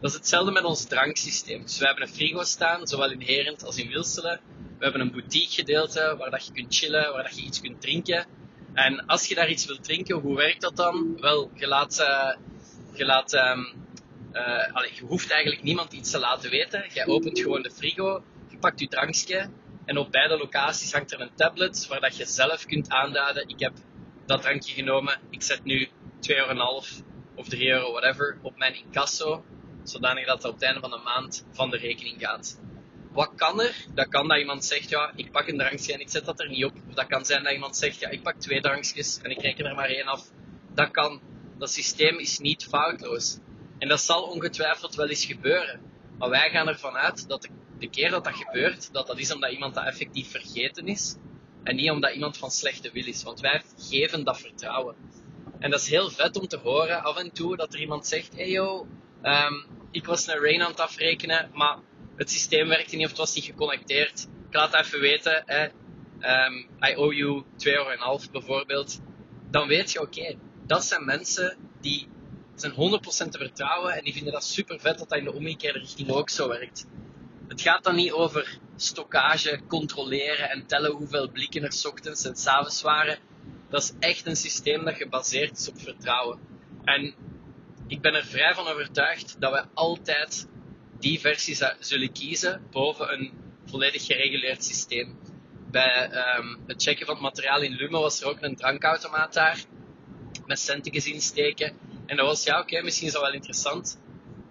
Dat 0.00 0.10
is 0.10 0.16
hetzelfde 0.16 0.52
met 0.52 0.64
ons 0.64 0.84
dranksysteem. 0.84 1.62
Dus 1.62 1.78
we 1.78 1.86
hebben 1.86 2.02
een 2.02 2.14
frigo 2.14 2.42
staan, 2.42 2.86
zowel 2.86 3.10
in 3.10 3.20
Herent 3.20 3.64
als 3.64 3.76
in 3.76 3.88
Wilselen. 3.88 4.40
We 4.78 4.84
hebben 4.84 5.00
een 5.00 5.10
boutique 5.10 5.54
gedeelte 5.54 6.14
waar 6.18 6.30
dat 6.30 6.46
je 6.46 6.52
kunt 6.52 6.74
chillen, 6.76 7.12
waar 7.12 7.22
dat 7.22 7.36
je 7.36 7.42
iets 7.42 7.60
kunt 7.60 7.80
drinken. 7.80 8.26
En 8.74 9.06
als 9.06 9.26
je 9.26 9.34
daar 9.34 9.48
iets 9.48 9.66
wilt 9.66 9.84
drinken, 9.84 10.16
hoe 10.16 10.36
werkt 10.36 10.60
dat 10.60 10.76
dan? 10.76 11.20
Wel, 11.20 11.50
je 11.54 11.66
laat, 11.66 12.00
uh, 12.00 12.34
je, 12.92 13.04
laat 13.04 13.32
uh, 13.32 14.72
allez, 14.72 14.98
je 14.98 15.04
hoeft 15.04 15.30
eigenlijk 15.30 15.62
niemand 15.62 15.92
iets 15.92 16.10
te 16.10 16.18
laten 16.18 16.50
weten. 16.50 16.84
Jij 16.92 17.06
opent 17.06 17.38
gewoon 17.38 17.62
de 17.62 17.70
frigo, 17.70 18.24
je 18.48 18.56
pakt 18.56 18.80
je 18.80 18.88
drankje 18.88 19.48
en 19.84 19.98
op 19.98 20.12
beide 20.12 20.36
locaties 20.36 20.92
hangt 20.92 21.12
er 21.12 21.20
een 21.20 21.34
tablet 21.34 21.86
waar 21.86 22.00
dat 22.00 22.16
je 22.16 22.24
zelf 22.24 22.66
kunt 22.66 22.88
aanduiden. 22.88 23.48
Ik 23.48 23.60
heb 23.60 23.72
dat 24.26 24.42
drankje 24.42 24.74
genomen, 24.74 25.20
ik 25.30 25.42
zet 25.42 25.64
nu 25.64 25.86
2,5 25.86 26.36
euro 26.36 26.80
of 27.34 27.48
3 27.48 27.68
euro, 27.68 27.92
whatever, 27.92 28.38
op 28.42 28.56
mijn 28.56 28.74
incasso, 28.74 29.44
zodanig 29.82 30.26
dat 30.26 30.36
het 30.36 30.46
op 30.46 30.52
het 30.52 30.62
einde 30.62 30.80
van 30.80 30.90
de 30.90 31.00
maand 31.04 31.46
van 31.52 31.70
de 31.70 31.76
rekening 31.76 32.20
gaat. 32.20 32.60
Wat 33.12 33.30
kan 33.36 33.60
er? 33.60 33.86
Dat 33.94 34.08
kan 34.08 34.28
dat 34.28 34.38
iemand 34.38 34.64
zegt, 34.64 34.88
ja, 34.88 35.12
ik 35.16 35.30
pak 35.30 35.48
een 35.48 35.58
drankje 35.58 35.92
en 35.92 36.00
ik 36.00 36.08
zet 36.08 36.24
dat 36.24 36.40
er 36.40 36.48
niet 36.48 36.64
op. 36.64 36.72
Of 36.88 36.94
dat 36.94 37.06
kan 37.06 37.24
zijn 37.24 37.42
dat 37.42 37.52
iemand 37.52 37.76
zegt, 37.76 37.98
ja, 37.98 38.08
ik 38.08 38.22
pak 38.22 38.40
twee 38.40 38.60
drankjes 38.60 39.18
en 39.22 39.30
ik 39.30 39.40
reken 39.40 39.64
er 39.64 39.74
maar 39.74 39.88
één 39.88 40.06
af. 40.06 40.30
Dat 40.74 40.90
kan. 40.90 41.20
Dat 41.58 41.70
systeem 41.70 42.18
is 42.18 42.38
niet 42.38 42.64
foutloos. 42.64 43.38
En 43.78 43.88
dat 43.88 44.00
zal 44.00 44.22
ongetwijfeld 44.22 44.94
wel 44.94 45.08
eens 45.08 45.24
gebeuren. 45.24 45.80
Maar 46.18 46.28
wij 46.28 46.50
gaan 46.50 46.68
ervan 46.68 46.94
uit 46.94 47.28
dat 47.28 47.42
de, 47.42 47.48
de 47.78 47.90
keer 47.90 48.10
dat 48.10 48.24
dat 48.24 48.34
gebeurt, 48.34 48.92
dat 48.92 49.06
dat 49.06 49.18
is 49.18 49.32
omdat 49.32 49.50
iemand 49.50 49.74
dat 49.74 49.84
effectief 49.84 50.30
vergeten 50.30 50.86
is. 50.86 51.16
En 51.62 51.76
niet 51.76 51.90
omdat 51.90 52.14
iemand 52.14 52.36
van 52.36 52.50
slechte 52.50 52.90
wil 52.92 53.06
is. 53.06 53.22
Want 53.22 53.40
wij 53.40 53.62
geven 53.78 54.24
dat 54.24 54.40
vertrouwen. 54.40 54.96
En 55.64 55.70
dat 55.70 55.80
is 55.80 55.88
heel 55.88 56.10
vet 56.10 56.36
om 56.36 56.46
te 56.46 56.56
horen 56.56 57.02
af 57.02 57.16
en 57.16 57.32
toe 57.32 57.56
dat 57.56 57.74
er 57.74 57.80
iemand 57.80 58.06
zegt: 58.06 58.34
hey 58.36 58.50
yo, 58.50 58.86
um, 59.22 59.64
ik 59.90 60.06
was 60.06 60.26
een 60.26 60.38
rain 60.38 60.62
aan 60.62 60.70
het 60.70 60.80
afrekenen, 60.80 61.50
maar 61.52 61.78
het 62.16 62.30
systeem 62.30 62.68
werkte 62.68 62.96
niet 62.96 63.04
of 63.04 63.10
het 63.10 63.18
was 63.18 63.34
niet 63.34 63.44
geconnecteerd. 63.44 64.26
Ik 64.48 64.54
laat 64.54 64.74
even 64.74 65.00
weten. 65.00 65.42
Hè. 65.46 65.64
Um, 66.44 66.68
I 66.88 66.96
owe 66.96 67.14
you 67.14 67.42
2,5 67.42 67.72
euro 67.72 68.18
bijvoorbeeld. 68.32 69.00
Dan 69.50 69.68
weet 69.68 69.92
je, 69.92 70.00
oké, 70.00 70.36
dat 70.66 70.84
zijn 70.84 71.04
mensen 71.04 71.56
die 71.80 72.08
zijn 72.54 72.72
100% 72.72 72.76
te 73.06 73.38
vertrouwen 73.38 73.92
en 73.92 74.04
die 74.04 74.12
vinden 74.12 74.32
dat 74.32 74.44
super 74.44 74.80
vet 74.80 74.98
dat 74.98 75.08
dat 75.08 75.18
in 75.18 75.24
de 75.24 75.32
omgekeerde 75.32 75.78
richting 75.78 76.10
ook 76.10 76.30
zo 76.30 76.48
werkt. 76.48 76.86
Het 77.48 77.60
gaat 77.60 77.84
dan 77.84 77.94
niet 77.94 78.12
over 78.12 78.58
stockage, 78.76 79.60
controleren 79.68 80.50
en 80.50 80.66
tellen 80.66 80.92
hoeveel 80.92 81.30
blikken 81.30 81.62
er 81.62 81.84
ochtends 81.88 82.24
en 82.24 82.36
s 82.36 82.46
avonds 82.46 82.82
waren. 82.82 83.18
Dat 83.68 83.82
is 83.82 83.92
echt 83.98 84.26
een 84.26 84.36
systeem 84.36 84.84
dat 84.84 84.94
gebaseerd 84.94 85.58
is 85.58 85.68
op 85.68 85.80
vertrouwen. 85.80 86.38
En 86.84 87.14
ik 87.86 88.00
ben 88.00 88.14
er 88.14 88.24
vrij 88.24 88.54
van 88.54 88.66
overtuigd 88.66 89.40
dat 89.40 89.52
we 89.52 89.64
altijd 89.74 90.48
die 90.98 91.20
versie 91.20 91.56
zullen 91.78 92.12
kiezen 92.12 92.66
boven 92.70 93.12
een 93.12 93.32
volledig 93.66 94.06
gereguleerd 94.06 94.64
systeem. 94.64 95.18
Bij 95.70 96.10
um, 96.36 96.58
het 96.66 96.82
checken 96.82 97.06
van 97.06 97.14
het 97.14 97.24
materiaal 97.24 97.62
in 97.62 97.72
Lume 97.72 97.98
was 97.98 98.20
er 98.20 98.28
ook 98.28 98.42
een 98.42 98.56
drankautomaat 98.56 99.32
daar, 99.32 99.64
met 100.46 100.58
centjes 100.58 101.06
insteken. 101.06 101.76
En 102.06 102.16
dat 102.16 102.26
was, 102.26 102.44
ja 102.44 102.60
oké, 102.60 102.82
misschien 102.82 103.06
is 103.06 103.12
dat 103.12 103.22
wel 103.22 103.32
interessant. 103.32 103.98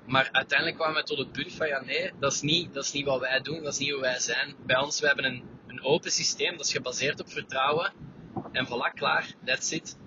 Maar 0.06 0.30
uiteindelijk 0.32 0.78
kwamen 0.78 0.96
we 0.96 1.04
tot 1.04 1.18
het 1.18 1.32
punt 1.32 1.54
van, 1.54 1.68
ja 1.68 1.84
nee, 1.84 2.12
dat 2.20 2.34
is, 2.34 2.42
niet, 2.42 2.74
dat 2.74 2.84
is 2.84 2.92
niet 2.92 3.06
wat 3.06 3.20
wij 3.20 3.42
doen, 3.42 3.64
dat 3.64 3.74
is 3.74 3.80
niet 3.80 3.92
hoe 3.92 4.02
wij 4.02 4.20
zijn. 4.20 4.56
Bij 4.66 4.78
ons, 4.78 5.00
we 5.00 5.08
hebben 5.08 5.26
een, 5.26 5.44
een 5.68 5.84
open 5.84 6.12
systeem, 6.12 6.58
dat 6.58 6.66
is 6.66 6.72
gebaseerd 6.72 7.20
op 7.20 7.32
vertrouwen. 7.32 7.94
En 8.54 8.66
voilà, 8.68 8.94
klaar, 8.94 9.26
that's 9.46 9.72
it. 9.72 9.98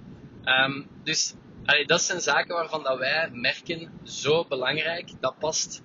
Um, 0.45 0.89
dus 1.03 1.35
dat 1.87 2.03
zijn 2.03 2.21
zaken 2.21 2.55
waarvan 2.55 2.83
dat 2.83 2.99
wij 2.99 3.31
merken, 3.33 4.01
zo 4.05 4.45
belangrijk, 4.45 5.11
dat 5.21 5.39
past. 5.39 5.83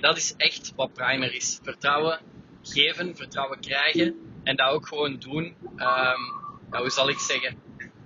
Dat 0.00 0.16
is 0.16 0.34
echt 0.36 0.72
wat 0.76 0.92
primer 0.92 1.34
is. 1.34 1.60
Vertrouwen 1.62 2.20
geven, 2.62 3.16
vertrouwen 3.16 3.60
krijgen 3.60 4.14
en 4.42 4.56
dat 4.56 4.68
ook 4.70 4.86
gewoon 4.86 5.18
doen. 5.18 5.56
Nou, 5.76 6.82
hoe 6.82 6.90
zal 6.90 7.08
ik 7.08 7.18
zeggen? 7.18 7.58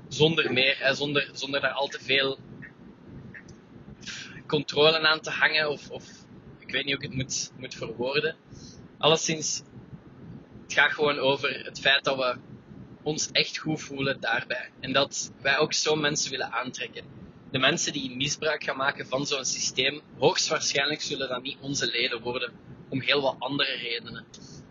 Zonder 0.08 0.52
meer, 0.52 0.88
zonder, 0.92 1.30
zonder 1.32 1.60
daar 1.60 1.72
al 1.72 1.86
te 1.86 2.00
veel 2.00 2.38
controle 4.46 4.98
aan 5.00 5.20
te 5.20 5.30
hangen 5.30 5.70
of, 5.70 5.90
of 5.90 6.04
ik 6.58 6.70
weet 6.70 6.84
niet 6.84 6.94
hoe 6.94 7.04
ik 7.04 7.10
het 7.10 7.18
moet, 7.18 7.52
moet 7.56 7.74
verwoorden. 7.74 8.36
Alleszins, 8.98 9.62
het 10.62 10.72
gaat 10.72 10.92
gewoon 10.92 11.18
over 11.18 11.64
het 11.64 11.80
feit 11.80 12.04
dat 12.04 12.16
we 12.16 12.36
ons 13.02 13.30
echt 13.32 13.58
goed 13.58 13.80
voelen 13.80 14.20
daarbij. 14.20 14.70
En 14.80 14.92
dat 14.92 15.32
wij 15.40 15.58
ook 15.58 15.72
zo 15.72 15.96
mensen 15.96 16.30
willen 16.30 16.52
aantrekken. 16.52 17.04
De 17.50 17.58
mensen 17.58 17.92
die 17.92 18.16
misbruik 18.16 18.64
gaan 18.64 18.76
maken 18.76 19.06
van 19.06 19.26
zo'n 19.26 19.44
systeem, 19.44 20.00
hoogstwaarschijnlijk 20.18 21.02
zullen 21.02 21.28
dat 21.28 21.42
niet 21.42 21.58
onze 21.60 21.86
leden 21.86 22.20
worden, 22.20 22.52
om 22.88 23.00
heel 23.00 23.20
wat 23.20 23.36
andere 23.38 23.76
redenen. 23.76 24.26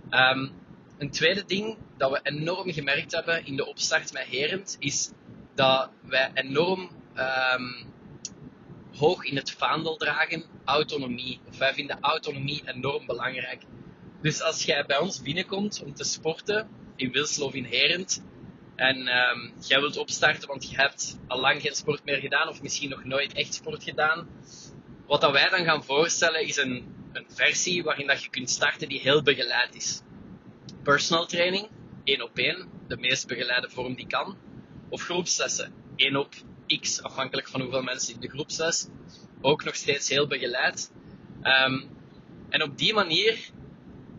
Um, 0.09 0.51
een 0.97 1.11
tweede 1.11 1.45
ding 1.45 1.77
dat 1.97 2.11
we 2.11 2.19
enorm 2.23 2.71
gemerkt 2.71 3.11
hebben 3.11 3.45
in 3.45 3.55
de 3.55 3.65
opstart 3.65 4.13
met 4.13 4.23
Herend, 4.23 4.75
is 4.79 5.11
dat 5.55 5.89
wij 6.01 6.31
enorm 6.33 6.89
um, 7.15 7.93
hoog 8.97 9.23
in 9.23 9.35
het 9.35 9.51
vaandel 9.51 9.97
dragen 9.97 10.43
autonomie. 10.65 11.39
Of 11.47 11.57
wij 11.57 11.73
vinden 11.73 11.97
autonomie 12.01 12.61
enorm 12.65 13.05
belangrijk. 13.05 13.61
Dus 14.21 14.41
als 14.41 14.63
jij 14.63 14.85
bij 14.85 14.97
ons 14.97 15.21
binnenkomt 15.21 15.83
om 15.83 15.93
te 15.93 16.03
sporten, 16.03 16.69
in 16.97 17.11
Wilsel 17.11 17.45
of 17.45 17.53
in 17.53 17.63
Herend, 17.63 18.23
en 18.75 18.97
um, 18.97 19.53
jij 19.67 19.79
wilt 19.79 19.97
opstarten, 19.97 20.47
want 20.47 20.69
je 20.69 20.75
hebt 20.75 21.17
al 21.27 21.39
lang 21.39 21.61
geen 21.61 21.75
sport 21.75 22.03
meer 22.03 22.19
gedaan, 22.19 22.47
of 22.47 22.61
misschien 22.61 22.89
nog 22.89 23.03
nooit 23.03 23.33
echt 23.33 23.53
sport 23.53 23.83
gedaan, 23.83 24.27
wat 25.07 25.21
dat 25.21 25.31
wij 25.31 25.49
dan 25.49 25.63
gaan 25.65 25.83
voorstellen 25.83 26.41
is 26.41 26.57
een, 26.57 26.95
een 27.13 27.25
versie 27.29 27.83
waarin 27.83 28.07
dat 28.07 28.23
je 28.23 28.29
kunt 28.29 28.49
starten 28.49 28.89
die 28.89 28.99
heel 28.99 29.21
begeleid 29.21 29.75
is. 29.75 30.01
Personal 30.83 31.25
training, 31.25 31.67
één 32.03 32.21
op 32.21 32.37
één, 32.37 32.69
de 32.87 32.97
meest 32.97 33.27
begeleide 33.27 33.69
vorm 33.69 33.95
die 33.95 34.07
kan. 34.07 34.37
Of 34.89 35.01
groepslessen, 35.01 35.73
één 35.95 36.15
op 36.15 36.33
x, 36.79 37.01
afhankelijk 37.01 37.47
van 37.47 37.61
hoeveel 37.61 37.81
mensen 37.81 38.13
in 38.13 38.19
de 38.19 38.29
groepsles. 38.29 38.87
Ook 39.41 39.63
nog 39.63 39.75
steeds 39.75 40.09
heel 40.09 40.27
begeleid. 40.27 40.91
Um, 41.43 41.89
en 42.49 42.63
op 42.63 42.77
die 42.77 42.93
manier 42.93 43.49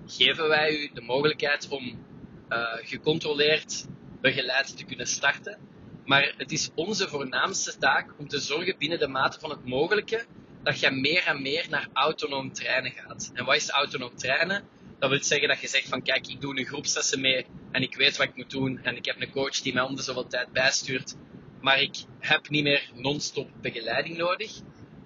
geven 0.06 0.48
wij 0.48 0.78
u 0.78 0.90
de 0.94 1.00
mogelijkheid 1.00 1.68
om 1.68 2.06
uh, 2.48 2.72
gecontroleerd 2.82 3.86
begeleid 4.20 4.76
te 4.76 4.84
kunnen 4.84 5.06
starten. 5.06 5.58
Maar 6.04 6.34
het 6.36 6.52
is 6.52 6.70
onze 6.74 7.08
voornaamste 7.08 7.78
taak 7.78 8.14
om 8.18 8.28
te 8.28 8.38
zorgen 8.38 8.78
binnen 8.78 8.98
de 8.98 9.08
mate 9.08 9.40
van 9.40 9.50
het 9.50 9.64
mogelijke 9.64 10.24
dat 10.62 10.80
je 10.80 10.90
meer 10.90 11.24
en 11.26 11.42
meer 11.42 11.66
naar 11.70 11.88
autonoom 11.92 12.52
trainen 12.52 12.90
gaat. 12.90 13.30
En 13.34 13.44
wat 13.44 13.56
is 13.56 13.70
autonoom 13.70 14.16
trainen? 14.16 14.64
Dat 14.98 15.10
wil 15.10 15.22
zeggen 15.22 15.48
dat 15.48 15.60
je 15.60 15.68
zegt 15.68 15.88
van 15.88 16.02
kijk, 16.02 16.26
ik 16.26 16.40
doe 16.40 16.58
een 16.58 16.66
groepslessen 16.66 17.20
mee 17.20 17.46
en 17.72 17.82
ik 17.82 17.96
weet 17.96 18.16
wat 18.16 18.26
ik 18.26 18.36
moet 18.36 18.50
doen 18.50 18.78
en 18.82 18.96
ik 18.96 19.04
heb 19.04 19.20
een 19.20 19.30
coach 19.30 19.60
die 19.60 19.74
mij 19.74 19.82
om 19.82 19.96
de 19.96 20.02
zoveel 20.02 20.26
tijd 20.26 20.52
bijstuurt, 20.52 21.16
maar 21.60 21.80
ik 21.80 21.96
heb 22.18 22.48
niet 22.48 22.62
meer 22.62 22.90
non-stop 22.94 23.50
begeleiding 23.60 24.16
nodig. 24.16 24.60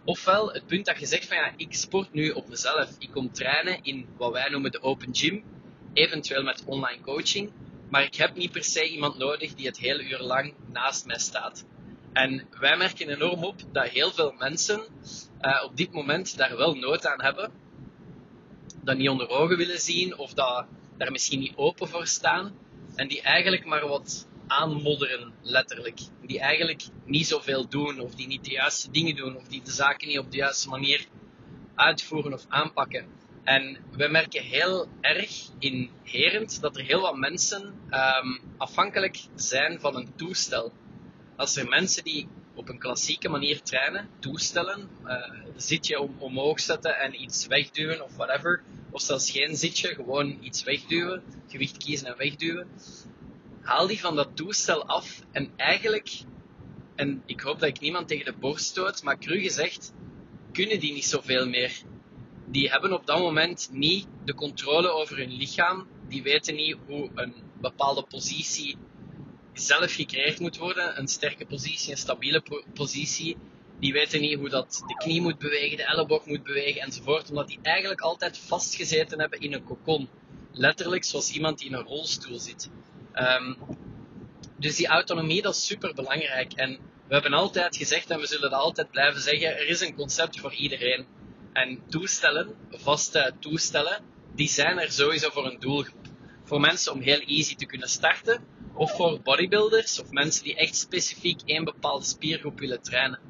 Ofwel 0.05 0.53
het 0.53 0.67
punt 0.67 0.87
dat 0.87 1.01
je 1.01 1.07
zegt 1.07 1.27
van 1.27 1.37
ja, 1.37 1.53
ik 1.57 1.75
sport 1.75 2.13
nu 2.13 2.31
op 2.31 2.49
mezelf. 2.49 2.91
Ik 2.99 3.11
kom 3.11 3.33
trainen 3.33 3.79
in 3.83 4.07
wat 4.17 4.33
wij 4.33 4.49
noemen 4.49 4.71
de 4.71 4.83
open 4.83 5.15
gym, 5.15 5.45
eventueel 5.93 6.43
met 6.43 6.65
online 6.65 7.01
coaching, 7.01 7.53
maar 7.91 8.03
ik 8.03 8.15
heb 8.15 8.37
niet 8.37 8.53
per 8.53 8.65
se 8.65 8.89
iemand 8.89 9.19
nodig 9.19 9.55
die 9.55 9.67
het 9.67 9.79
hele 9.79 10.09
uur 10.09 10.21
lang 10.21 10.55
naast 10.73 11.07
mij 11.07 11.19
staat. 11.19 11.65
En 12.13 12.47
wij 12.61 12.77
merken 12.77 13.09
enorm 13.09 13.45
op 13.45 13.57
dat 13.73 13.89
heel 13.89 14.11
veel 14.11 14.35
mensen 14.39 14.81
uh, 15.41 15.63
op 15.65 15.77
dit 15.77 15.93
moment 15.93 16.37
daar 16.37 16.57
wel 16.57 16.75
nood 16.75 17.07
aan 17.07 17.23
hebben. 17.23 17.53
Dat 18.85 18.97
niet 18.97 19.09
onder 19.09 19.29
ogen 19.29 19.57
willen 19.57 19.81
zien 19.81 20.19
of 20.19 20.35
dat 20.35 20.67
daar 20.97 21.11
misschien 21.11 21.39
niet 21.39 21.57
open 21.57 21.89
voor 21.89 22.07
staan. 22.07 22.53
En 22.95 23.09
die 23.09 23.23
eigenlijk 23.23 23.65
maar 23.65 23.89
wat 23.89 24.29
aanmodderen, 24.47 25.33
letterlijk. 25.43 26.01
Die 26.27 26.41
eigenlijk 26.41 26.83
niet 27.05 27.27
zoveel 27.27 27.69
doen 27.69 28.01
of 28.01 28.15
die 28.15 28.27
niet 28.27 28.45
de 28.45 28.51
juiste 28.51 28.91
dingen 28.91 29.17
doen 29.17 29.37
of 29.37 29.49
die 29.49 29.63
de 29.63 29.71
zaken 29.71 30.09
niet 30.09 30.19
op 30.19 30.31
de 30.31 30.37
juiste 30.37 30.69
manier 30.69 31.07
uitvoeren 31.75 32.33
of 32.33 32.45
aanpakken. 32.49 33.07
En 33.45 33.77
we 33.91 34.09
merken 34.09 34.43
heel 34.43 34.89
erg 35.01 35.49
inherent 35.59 36.61
dat 36.61 36.77
er 36.77 36.85
heel 36.85 37.01
wat 37.01 37.17
mensen 37.17 37.63
um, 37.91 38.41
afhankelijk 38.57 39.19
zijn 39.35 39.81
van 39.81 39.97
een 39.97 40.15
toestel. 40.17 40.73
Als 41.37 41.57
er 41.57 41.69
mensen 41.69 42.05
die 42.05 42.29
op 42.55 42.69
een 42.69 42.79
klassieke 42.79 43.29
manier 43.29 43.63
trainen, 43.63 44.09
toestellen, 44.19 44.89
uh, 45.05 45.31
zitje 45.57 46.01
om, 46.01 46.15
omhoog 46.19 46.61
zetten 46.61 46.99
en 46.99 47.23
iets 47.23 47.47
wegduwen 47.47 48.05
of 48.05 48.17
whatever, 48.17 48.63
of 48.91 49.01
zelfs 49.01 49.31
geen 49.31 49.57
zitje, 49.57 49.95
gewoon 49.95 50.39
iets 50.41 50.63
wegduwen, 50.63 51.23
gewicht 51.49 51.77
kiezen 51.77 52.07
en 52.07 52.17
wegduwen, 52.17 52.69
haal 53.63 53.87
die 53.87 54.01
van 54.01 54.17
dat 54.17 54.37
toestel 54.37 54.87
af 54.87 55.23
en 55.33 55.51
eigenlijk, 55.57 56.11
en 56.95 57.23
ik 57.27 57.41
hoop 57.41 57.61
dat 57.61 57.69
ik 57.69 57.81
niemand 57.81 58.09
tegen 58.09 58.25
de 58.25 58.39
borst 58.39 58.65
stoot, 58.65 59.03
maar 59.03 59.19
cru 59.19 59.41
gezegd, 59.41 59.93
kunnen 60.53 60.81
die 60.81 60.93
niet 60.93 61.05
zoveel 61.05 61.49
meer. 61.49 61.73
Die 62.53 62.71
hebben 62.71 62.93
op 62.93 63.07
dat 63.07 63.19
moment 63.19 63.69
niet 63.73 64.07
de 64.25 64.35
controle 64.35 64.91
over 64.91 65.17
hun 65.17 65.33
lichaam, 65.33 65.87
die 66.09 66.23
weten 66.23 66.55
niet 66.55 66.77
hoe 66.87 67.11
een 67.15 67.35
bepaalde 67.61 68.03
positie 68.03 68.77
zelf 69.53 69.95
gecreëerd 69.95 70.41
moet 70.41 70.57
worden. 70.57 70.99
Een 70.99 71.09
sterke 71.09 71.47
positie, 71.47 71.91
een 71.91 71.97
stabiele 71.97 72.43
positie. 72.75 73.37
Die 73.81 73.93
weten 73.93 74.21
niet 74.21 74.39
hoe 74.39 74.49
dat 74.49 74.83
de 74.87 74.95
knie 74.95 75.21
moet 75.21 75.39
bewegen, 75.39 75.77
de 75.77 75.85
elleboog 75.85 76.27
moet 76.27 76.43
bewegen 76.43 76.81
enzovoort. 76.81 77.29
Omdat 77.29 77.49
die 77.49 77.59
eigenlijk 77.63 78.01
altijd 78.01 78.39
vastgezeten 78.39 79.21
hebben 79.21 79.41
in 79.41 79.53
een 79.53 79.65
kokon. 79.65 80.09
Letterlijk 80.53 81.05
zoals 81.05 81.33
iemand 81.33 81.59
die 81.59 81.69
in 81.69 81.75
een 81.75 81.85
rolstoel 81.85 82.39
zit. 82.39 82.71
Um, 83.15 83.57
dus 84.59 84.77
die 84.77 84.87
autonomie, 84.87 85.43
dat 85.43 85.55
is 85.55 85.67
super 85.67 85.95
belangrijk. 85.95 86.53
En 86.53 86.79
we 87.09 87.15
hebben 87.15 87.33
altijd 87.33 87.77
gezegd, 87.77 88.11
en 88.11 88.21
we 88.21 88.27
zullen 88.27 88.51
dat 88.51 88.61
altijd 88.61 88.91
blijven 88.91 89.21
zeggen, 89.21 89.57
er 89.57 89.69
is 89.69 89.81
een 89.81 89.95
concept 89.95 90.41
voor 90.41 90.55
iedereen. 90.55 91.07
En 91.53 91.83
toestellen, 91.89 92.57
vaste 92.71 93.35
toestellen, 93.41 94.05
die 94.35 94.49
zijn 94.49 94.79
er 94.79 94.93
sowieso 94.93 95.31
voor 95.31 95.47
een 95.47 95.61
doelgroep. 95.61 96.07
Voor 96.45 96.61
mensen 96.61 96.93
om 96.93 97.01
heel 97.01 97.21
easy 97.21 97.55
te 97.55 97.67
kunnen 97.67 97.89
starten, 97.89 98.45
of 98.75 98.97
voor 98.97 99.21
bodybuilders 99.23 100.01
of 100.01 100.11
mensen 100.11 100.45
die 100.45 100.57
echt 100.57 100.77
specifiek 100.77 101.41
één 101.45 101.65
bepaalde 101.65 102.05
spiergroep 102.05 102.59
willen 102.59 102.83
trainen. 102.83 103.21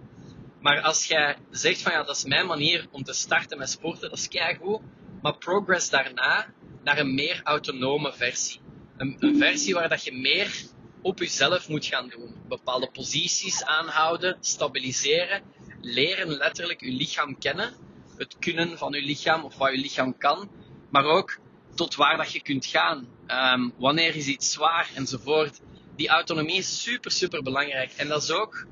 Maar 0.60 0.80
als 0.80 1.06
jij 1.06 1.36
zegt 1.50 1.82
van 1.82 1.92
ja, 1.92 2.02
dat 2.02 2.16
is 2.16 2.24
mijn 2.24 2.46
manier 2.46 2.86
om 2.90 3.02
te 3.02 3.12
starten 3.12 3.58
met 3.58 3.70
sporten, 3.70 4.10
dat 4.10 4.18
is 4.18 4.28
keigoed. 4.28 4.80
Maar 5.22 5.38
progress 5.38 5.90
daarna 5.90 6.54
naar 6.82 6.98
een 6.98 7.14
meer 7.14 7.40
autonome 7.44 8.12
versie. 8.12 8.60
Een, 8.96 9.16
een 9.18 9.38
versie 9.38 9.74
waar 9.74 9.88
dat 9.88 10.04
je 10.04 10.12
meer 10.12 10.62
op 11.02 11.18
jezelf 11.18 11.68
moet 11.68 11.86
gaan 11.86 12.08
doen. 12.08 12.34
Bepaalde 12.48 12.90
posities 12.90 13.64
aanhouden, 13.64 14.36
stabiliseren, 14.40 15.42
leren 15.80 16.28
letterlijk 16.28 16.80
je 16.80 16.92
lichaam 16.92 17.38
kennen. 17.38 17.74
Het 18.16 18.36
kunnen 18.38 18.78
van 18.78 18.92
je 18.92 19.02
lichaam 19.02 19.44
of 19.44 19.56
wat 19.56 19.72
je 19.72 19.78
lichaam 19.78 20.18
kan. 20.18 20.50
Maar 20.90 21.04
ook 21.04 21.38
tot 21.74 21.94
waar 21.94 22.16
dat 22.16 22.32
je 22.32 22.42
kunt 22.42 22.66
gaan. 22.66 23.08
Um, 23.26 23.72
wanneer 23.78 24.16
is 24.16 24.26
iets 24.26 24.52
zwaar 24.52 24.90
enzovoort. 24.94 25.60
Die 25.96 26.08
autonomie 26.08 26.58
is 26.58 26.82
super, 26.82 27.10
super 27.10 27.42
belangrijk. 27.42 27.92
En 27.96 28.08
dat 28.08 28.22
is, 28.22 28.30
ook, 28.30 28.66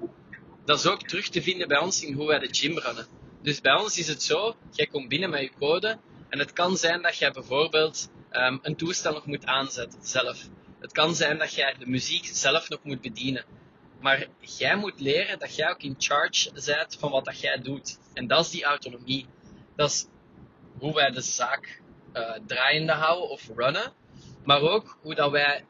dat 0.64 0.78
is 0.78 0.86
ook 0.86 1.02
terug 1.02 1.28
te 1.28 1.42
vinden 1.42 1.68
bij 1.68 1.78
ons 1.78 2.04
in 2.04 2.14
hoe 2.14 2.26
wij 2.26 2.38
de 2.38 2.48
gym 2.50 2.78
runnen. 2.78 3.06
Dus 3.42 3.60
bij 3.60 3.74
ons 3.74 3.98
is 3.98 4.08
het 4.08 4.22
zo, 4.22 4.56
jij 4.70 4.86
komt 4.86 5.08
binnen 5.08 5.30
met 5.30 5.40
je 5.40 5.50
code 5.58 5.98
en 6.28 6.38
het 6.38 6.52
kan 6.52 6.76
zijn 6.76 7.02
dat 7.02 7.16
jij 7.16 7.30
bijvoorbeeld 7.30 8.10
um, 8.32 8.58
een 8.62 8.76
toestel 8.76 9.12
nog 9.12 9.26
moet 9.26 9.46
aanzetten 9.46 9.98
zelf. 10.02 10.48
Het 10.80 10.92
kan 10.92 11.14
zijn 11.14 11.38
dat 11.38 11.54
jij 11.54 11.74
de 11.78 11.86
muziek 11.86 12.26
zelf 12.32 12.68
nog 12.68 12.82
moet 12.82 13.00
bedienen. 13.00 13.44
Maar 14.00 14.26
jij 14.40 14.76
moet 14.76 15.00
leren 15.00 15.38
dat 15.38 15.54
jij 15.54 15.70
ook 15.70 15.82
in 15.82 15.94
charge 15.98 16.50
bent 16.66 16.96
van 16.98 17.10
wat 17.10 17.24
dat 17.24 17.40
jij 17.40 17.58
doet. 17.58 17.98
En 18.14 18.26
dat 18.26 18.44
is 18.44 18.50
die 18.50 18.64
autonomie. 18.64 19.26
Dat 19.76 19.90
is 19.90 20.06
hoe 20.78 20.94
wij 20.94 21.10
de 21.10 21.20
zaak 21.20 21.80
uh, 22.12 22.32
draaiende 22.46 22.92
houden 22.92 23.28
of 23.30 23.50
runnen. 23.56 23.92
Maar 24.44 24.60
ook 24.60 24.98
hoe 25.02 25.14
dat 25.14 25.30
wij 25.30 25.64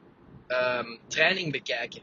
um, 0.49 0.99
training 1.09 1.53
bekijken. 1.53 2.03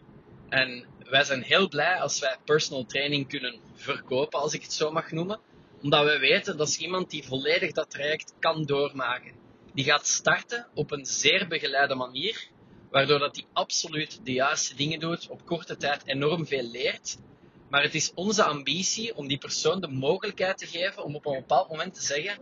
En 0.50 0.86
wij 1.10 1.24
zijn 1.24 1.42
heel 1.44 1.68
blij 1.68 2.00
als 2.00 2.20
wij 2.20 2.38
personal 2.46 2.86
training 2.86 3.28
kunnen 3.28 3.60
verkopen, 3.74 4.40
als 4.40 4.54
ik 4.54 4.62
het 4.62 4.74
zo 4.74 4.92
mag 4.92 5.12
noemen. 5.12 5.40
Omdat 5.82 6.04
wij 6.04 6.20
weten 6.20 6.58
dat 6.58 6.76
iemand 6.76 7.10
die 7.10 7.28
volledig 7.28 7.72
dat 7.72 7.90
traject 7.90 8.34
kan 8.40 8.64
doormaken. 8.64 9.32
Die 9.74 9.86
gaat 9.86 10.08
starten 10.08 10.68
op 10.74 10.92
een 10.92 11.06
zeer 11.06 11.48
begeleide 11.48 11.96
manier, 11.96 12.48
waardoor 12.98 13.20
dat 13.20 13.36
hij 13.36 13.46
absoluut 13.54 14.20
de 14.24 14.34
juiste 14.34 14.76
dingen 14.76 15.00
doet, 15.00 15.30
op 15.30 15.46
korte 15.46 15.78
tijd 15.78 16.08
enorm 16.08 16.48
veel 16.48 16.64
leert. 16.64 17.18
Maar 17.70 17.82
het 17.84 17.96
is 17.96 18.12
onze 18.14 18.44
ambitie 18.44 19.16
om 19.16 19.28
die 19.28 19.38
persoon 19.38 19.82
de 19.82 19.88
mogelijkheid 19.88 20.58
te 20.58 20.66
geven 20.66 21.04
om 21.04 21.16
op 21.16 21.26
een 21.26 21.34
bepaald 21.34 21.70
moment 21.70 21.94
te 21.94 22.02
zeggen: 22.02 22.38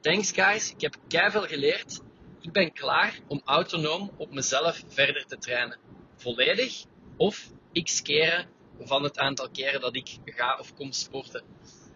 Thanks 0.00 0.32
guys, 0.32 0.72
ik 0.72 0.80
heb 0.80 0.96
keihard 1.08 1.48
geleerd. 1.48 2.00
Ik 2.40 2.52
ben 2.52 2.72
klaar 2.72 3.18
om 3.26 3.40
autonoom 3.44 4.10
op 4.16 4.32
mezelf 4.32 4.82
verder 4.88 5.26
te 5.26 5.38
trainen. 5.38 5.78
Volledig 6.16 6.84
of 7.16 7.50
x 7.72 8.02
keren 8.02 8.48
van 8.80 9.02
het 9.02 9.18
aantal 9.18 9.50
keren 9.50 9.80
dat 9.80 9.96
ik 9.96 10.18
ga 10.24 10.58
of 10.58 10.74
kom 10.74 10.92
sporten. 10.92 11.44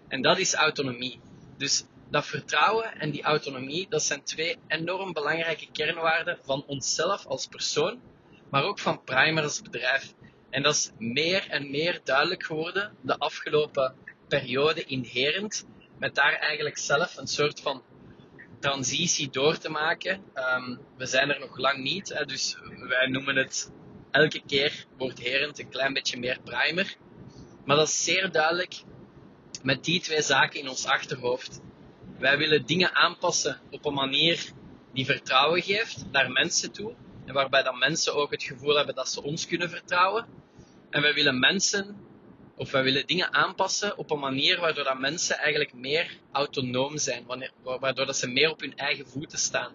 En 0.08 0.22
dat 0.22 0.38
is 0.38 0.54
autonomie. 0.54 1.20
Dus 1.56 1.84
dat 2.12 2.26
vertrouwen 2.26 3.00
en 3.00 3.10
die 3.10 3.22
autonomie, 3.22 3.86
dat 3.88 4.02
zijn 4.02 4.22
twee 4.22 4.58
enorm 4.68 5.12
belangrijke 5.12 5.70
kernwaarden 5.72 6.38
van 6.42 6.64
onszelf 6.66 7.26
als 7.26 7.46
persoon, 7.46 8.00
maar 8.50 8.64
ook 8.64 8.78
van 8.78 9.04
Primer 9.04 9.42
als 9.42 9.62
bedrijf. 9.62 10.14
En 10.50 10.62
dat 10.62 10.74
is 10.74 10.90
meer 10.98 11.46
en 11.48 11.70
meer 11.70 12.00
duidelijk 12.04 12.44
geworden 12.44 12.96
de 13.00 13.18
afgelopen 13.18 13.94
periode 14.28 14.84
inherent, 14.84 15.66
met 15.98 16.14
daar 16.14 16.32
eigenlijk 16.32 16.78
zelf 16.78 17.16
een 17.16 17.26
soort 17.26 17.60
van 17.60 17.82
transitie 18.60 19.30
door 19.30 19.58
te 19.58 19.70
maken. 19.70 20.22
Um, 20.34 20.80
we 20.96 21.06
zijn 21.06 21.30
er 21.30 21.40
nog 21.40 21.56
lang 21.58 21.82
niet, 21.82 22.24
dus 22.26 22.56
wij 22.88 23.06
noemen 23.06 23.36
het 23.36 23.72
elke 24.10 24.42
keer 24.46 24.84
wordt 24.96 25.18
Herend 25.18 25.58
een 25.58 25.68
klein 25.68 25.92
beetje 25.92 26.18
meer 26.18 26.38
primer. 26.44 26.96
Maar 27.64 27.76
dat 27.76 27.88
is 27.88 28.04
zeer 28.04 28.32
duidelijk 28.32 28.82
met 29.62 29.84
die 29.84 30.00
twee 30.00 30.22
zaken 30.22 30.60
in 30.60 30.68
ons 30.68 30.86
achterhoofd. 30.86 31.60
Wij 32.22 32.38
willen 32.38 32.66
dingen 32.66 32.94
aanpassen 32.94 33.60
op 33.70 33.84
een 33.84 33.94
manier 33.94 34.50
die 34.92 35.04
vertrouwen 35.04 35.62
geeft 35.62 36.04
naar 36.10 36.30
mensen 36.30 36.72
toe. 36.72 36.94
En 37.26 37.34
waarbij 37.34 37.62
dan 37.62 37.78
mensen 37.78 38.14
ook 38.14 38.30
het 38.30 38.42
gevoel 38.42 38.76
hebben 38.76 38.94
dat 38.94 39.08
ze 39.08 39.22
ons 39.22 39.46
kunnen 39.46 39.70
vertrouwen. 39.70 40.26
En 40.90 41.02
wij 41.02 41.14
willen 41.14 41.38
mensen, 41.38 41.96
of 42.56 42.70
wij 42.70 42.82
willen 42.82 43.06
dingen 43.06 43.32
aanpassen 43.32 43.98
op 43.98 44.10
een 44.10 44.18
manier 44.18 44.60
waardoor 44.60 44.84
dat 44.84 44.98
mensen 44.98 45.36
eigenlijk 45.36 45.74
meer 45.74 46.18
autonoom 46.32 46.98
zijn. 46.98 47.26
Waardoor 47.62 48.06
dat 48.06 48.16
ze 48.16 48.28
meer 48.28 48.50
op 48.50 48.60
hun 48.60 48.76
eigen 48.76 49.06
voeten 49.06 49.38
staan. 49.38 49.72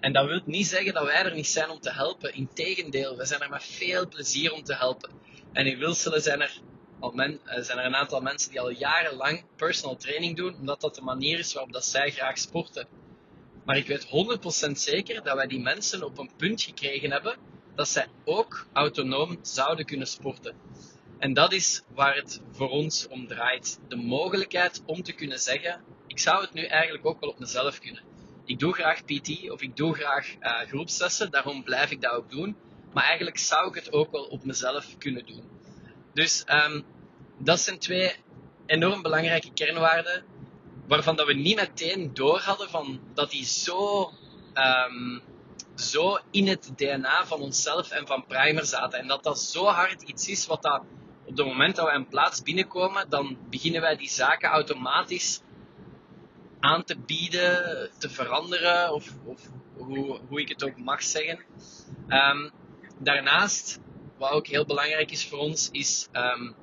En 0.00 0.12
dat 0.12 0.26
wil 0.26 0.40
niet 0.44 0.66
zeggen 0.66 0.94
dat 0.94 1.04
wij 1.04 1.24
er 1.24 1.34
niet 1.34 1.46
zijn 1.46 1.70
om 1.70 1.80
te 1.80 1.92
helpen. 1.92 2.34
Integendeel, 2.34 3.16
we 3.16 3.24
zijn 3.24 3.40
er 3.40 3.50
met 3.50 3.64
veel 3.64 4.08
plezier 4.08 4.52
om 4.52 4.62
te 4.62 4.74
helpen. 4.74 5.10
En 5.52 5.66
in 5.66 5.78
Wilselen 5.78 6.22
zijn 6.22 6.40
er, 6.40 6.60
al 7.00 7.12
men, 7.12 7.40
eh, 7.44 7.62
zijn 7.62 7.78
er 7.78 7.84
een 7.84 7.96
aantal 7.96 8.20
mensen 8.20 8.50
die 8.50 8.60
al 8.60 8.70
jarenlang 8.70 9.44
personal 9.56 9.96
training 9.96 10.36
doen, 10.36 10.54
omdat 10.54 10.80
dat 10.80 10.94
de 10.94 11.02
manier 11.02 11.38
is 11.38 11.52
waarop 11.52 11.72
dat 11.72 11.84
zij 11.84 12.10
graag 12.10 12.38
sporten. 12.38 12.86
Maar 13.64 13.76
ik 13.76 13.86
weet 13.86 14.04
100% 14.04 14.80
zeker 14.80 15.22
dat 15.22 15.36
wij 15.36 15.46
die 15.46 15.60
mensen 15.60 16.04
op 16.04 16.18
een 16.18 16.30
punt 16.36 16.62
gekregen 16.62 17.10
hebben 17.10 17.36
dat 17.74 17.88
zij 17.88 18.06
ook 18.24 18.66
autonoom 18.72 19.38
zouden 19.42 19.86
kunnen 19.86 20.06
sporten. 20.06 20.54
En 21.18 21.34
dat 21.34 21.52
is 21.52 21.82
waar 21.94 22.14
het 22.14 22.40
voor 22.50 22.68
ons 22.68 23.08
om 23.08 23.26
draait. 23.26 23.80
De 23.88 23.96
mogelijkheid 23.96 24.82
om 24.86 25.02
te 25.02 25.12
kunnen 25.12 25.38
zeggen: 25.38 25.84
ik 26.06 26.18
zou 26.18 26.40
het 26.40 26.52
nu 26.52 26.64
eigenlijk 26.64 27.06
ook 27.06 27.20
wel 27.20 27.30
op 27.30 27.38
mezelf 27.38 27.78
kunnen. 27.78 28.02
Ik 28.44 28.58
doe 28.58 28.72
graag 28.72 29.04
PT 29.04 29.50
of 29.50 29.62
ik 29.62 29.76
doe 29.76 29.94
graag 29.94 30.34
uh, 30.40 30.60
groepslessen, 30.60 31.30
daarom 31.30 31.64
blijf 31.64 31.90
ik 31.90 32.00
dat 32.00 32.12
ook 32.12 32.30
doen. 32.30 32.56
Maar 32.92 33.04
eigenlijk 33.04 33.38
zou 33.38 33.68
ik 33.68 33.74
het 33.74 33.92
ook 33.92 34.10
wel 34.10 34.24
op 34.24 34.44
mezelf 34.44 34.98
kunnen 34.98 35.26
doen. 35.26 35.42
Dus 36.12 36.44
um, 36.48 36.84
dat 37.38 37.60
zijn 37.60 37.78
twee 37.78 38.12
enorm 38.66 39.02
belangrijke 39.02 39.52
kernwaarden 39.52 40.24
waarvan 40.86 41.16
dat 41.16 41.26
we 41.26 41.34
niet 41.34 41.56
meteen 41.56 42.14
door 42.14 42.38
hadden 42.38 42.70
van 42.70 43.00
dat 43.14 43.30
die 43.30 43.44
zo, 43.44 44.12
um, 44.54 45.22
zo 45.74 46.18
in 46.30 46.48
het 46.48 46.72
DNA 46.76 47.26
van 47.26 47.40
onszelf 47.40 47.90
en 47.90 48.06
van 48.06 48.26
Primer 48.26 48.64
zaten. 48.64 48.98
En 48.98 49.06
dat 49.06 49.22
dat 49.22 49.40
zo 49.40 49.64
hard 49.64 50.02
iets 50.02 50.28
is 50.28 50.46
wat 50.46 50.62
dat 50.62 50.82
op 51.24 51.36
het 51.36 51.46
moment 51.46 51.76
dat 51.76 51.86
we 51.86 51.92
een 51.92 52.08
plaats 52.08 52.42
binnenkomen, 52.42 53.10
dan 53.10 53.38
beginnen 53.50 53.80
wij 53.80 53.96
die 53.96 54.08
zaken 54.08 54.48
automatisch 54.48 55.40
aan 56.60 56.84
te 56.84 56.98
bieden, 56.98 57.90
te 57.98 58.10
veranderen, 58.10 58.92
of, 58.92 59.08
of 59.24 59.40
hoe, 59.76 60.20
hoe 60.28 60.40
ik 60.40 60.48
het 60.48 60.64
ook 60.64 60.76
mag 60.76 61.02
zeggen. 61.02 61.38
Um, 62.08 62.50
daarnaast, 62.98 63.80
wat 64.20 64.30
ook 64.30 64.46
heel 64.46 64.66
belangrijk 64.66 65.10
is 65.10 65.26
voor 65.26 65.38
ons, 65.38 65.68
is 65.70 66.08
um, 66.12 66.54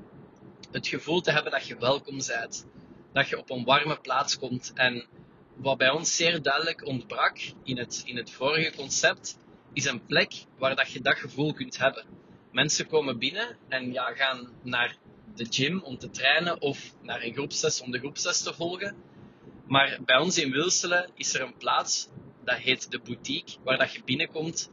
het 0.71 0.87
gevoel 0.87 1.21
te 1.21 1.31
hebben 1.31 1.51
dat 1.51 1.67
je 1.67 1.77
welkom 1.77 2.17
bent 2.27 2.65
dat 3.13 3.29
je 3.29 3.37
op 3.37 3.49
een 3.49 3.63
warme 3.63 3.99
plaats 3.99 4.37
komt. 4.37 4.71
En 4.75 5.05
wat 5.55 5.77
bij 5.77 5.89
ons 5.89 6.15
zeer 6.15 6.41
duidelijk 6.41 6.85
ontbrak 6.85 7.37
in 7.63 7.77
het, 7.77 8.01
in 8.05 8.17
het 8.17 8.31
vorige 8.31 8.75
concept, 8.75 9.37
is 9.73 9.85
een 9.85 10.05
plek 10.05 10.33
waar 10.57 10.75
dat 10.75 10.91
je 10.91 11.01
dat 11.01 11.17
gevoel 11.17 11.53
kunt 11.53 11.77
hebben. 11.77 12.05
Mensen 12.51 12.87
komen 12.87 13.19
binnen 13.19 13.57
en 13.67 13.91
ja, 13.91 14.13
gaan 14.13 14.49
naar 14.63 14.97
de 15.35 15.45
gym 15.49 15.81
om 15.81 15.97
te 15.97 16.09
trainen 16.09 16.61
of 16.61 16.93
naar 17.01 17.23
een 17.23 17.33
groepsles 17.33 17.81
om 17.81 17.91
de 17.91 17.99
groepsles 17.99 18.41
te 18.41 18.53
volgen. 18.53 18.95
Maar 19.67 19.99
bij 20.05 20.17
ons 20.17 20.37
in 20.37 20.51
Wilselen 20.51 21.09
is 21.15 21.33
er 21.33 21.41
een 21.41 21.57
plaats, 21.57 22.09
dat 22.43 22.57
heet 22.57 22.91
de 22.91 22.99
boutique, 22.99 23.57
waar 23.63 23.77
dat 23.77 23.93
je 23.93 24.03
binnenkomt. 24.03 24.71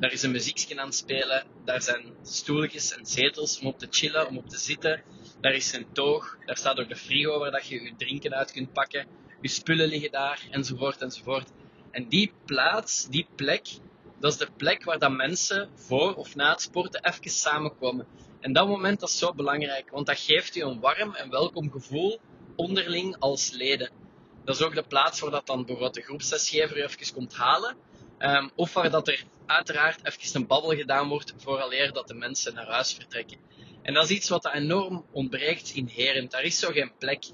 Daar 0.00 0.12
is 0.12 0.22
een 0.22 0.30
muziekje 0.30 0.80
aan 0.80 0.86
het 0.86 0.94
spelen, 0.94 1.46
daar 1.64 1.82
zijn 1.82 2.04
stoeltjes 2.22 2.96
en 2.96 3.06
zetels 3.06 3.58
om 3.60 3.66
op 3.66 3.78
te 3.78 3.86
chillen, 3.90 4.28
om 4.28 4.38
op 4.38 4.48
te 4.48 4.58
zitten. 4.58 5.02
Daar 5.40 5.54
is 5.54 5.72
een 5.72 5.92
toog, 5.92 6.36
daar 6.44 6.56
staat 6.56 6.78
ook 6.78 6.88
de 6.88 6.96
frigo 6.96 7.38
waar 7.38 7.50
dat 7.50 7.66
je 7.66 7.82
je 7.82 7.94
drinken 7.96 8.34
uit 8.34 8.52
kunt 8.52 8.72
pakken. 8.72 9.06
Je 9.40 9.48
spullen 9.48 9.88
liggen 9.88 10.10
daar, 10.10 10.46
enzovoort, 10.50 11.00
enzovoort. 11.00 11.48
En 11.90 12.08
die 12.08 12.32
plaats, 12.44 13.08
die 13.08 13.26
plek, 13.34 13.66
dat 14.20 14.32
is 14.32 14.38
de 14.38 14.48
plek 14.56 14.84
waar 14.84 14.98
dat 14.98 15.10
mensen 15.10 15.70
voor 15.74 16.14
of 16.14 16.34
na 16.34 16.50
het 16.50 16.60
sporten 16.60 17.04
even 17.04 17.30
samenkomen. 17.30 18.06
En 18.40 18.52
dat 18.52 18.68
moment 18.68 19.00
dat 19.00 19.08
is 19.08 19.18
zo 19.18 19.34
belangrijk, 19.34 19.90
want 19.90 20.06
dat 20.06 20.18
geeft 20.18 20.54
je 20.54 20.62
een 20.62 20.80
warm 20.80 21.14
en 21.14 21.30
welkom 21.30 21.70
gevoel 21.70 22.20
onderling 22.56 23.16
als 23.18 23.50
leden. 23.50 23.90
Dat 24.44 24.54
is 24.54 24.62
ook 24.62 24.74
de 24.74 24.86
plaats 24.88 25.20
waar 25.20 25.30
dat 25.30 25.46
dan 25.46 25.58
bijvoorbeeld 25.64 25.94
de 25.94 26.02
groepsesgever 26.02 26.76
even 26.76 27.14
komt 27.14 27.34
halen. 27.34 27.76
Um, 28.18 28.50
of 28.54 28.72
waar 28.72 28.90
dat 28.90 29.08
er 29.08 29.24
uiteraard 29.50 30.04
even 30.04 30.40
een 30.40 30.46
babbel 30.46 30.76
gedaan 30.76 31.08
wordt 31.08 31.34
vooraleer 31.36 31.92
dat 31.92 32.08
de 32.08 32.14
mensen 32.14 32.54
naar 32.54 32.66
huis 32.66 32.92
vertrekken. 32.92 33.38
En 33.82 33.94
dat 33.94 34.04
is 34.04 34.10
iets 34.10 34.28
wat 34.28 34.52
enorm 34.52 35.06
ontbreekt 35.12 35.70
in 35.70 35.86
Heren. 35.86 36.28
Daar 36.28 36.42
is 36.42 36.58
zo 36.58 36.70
geen 36.70 36.92
plek. 36.98 37.24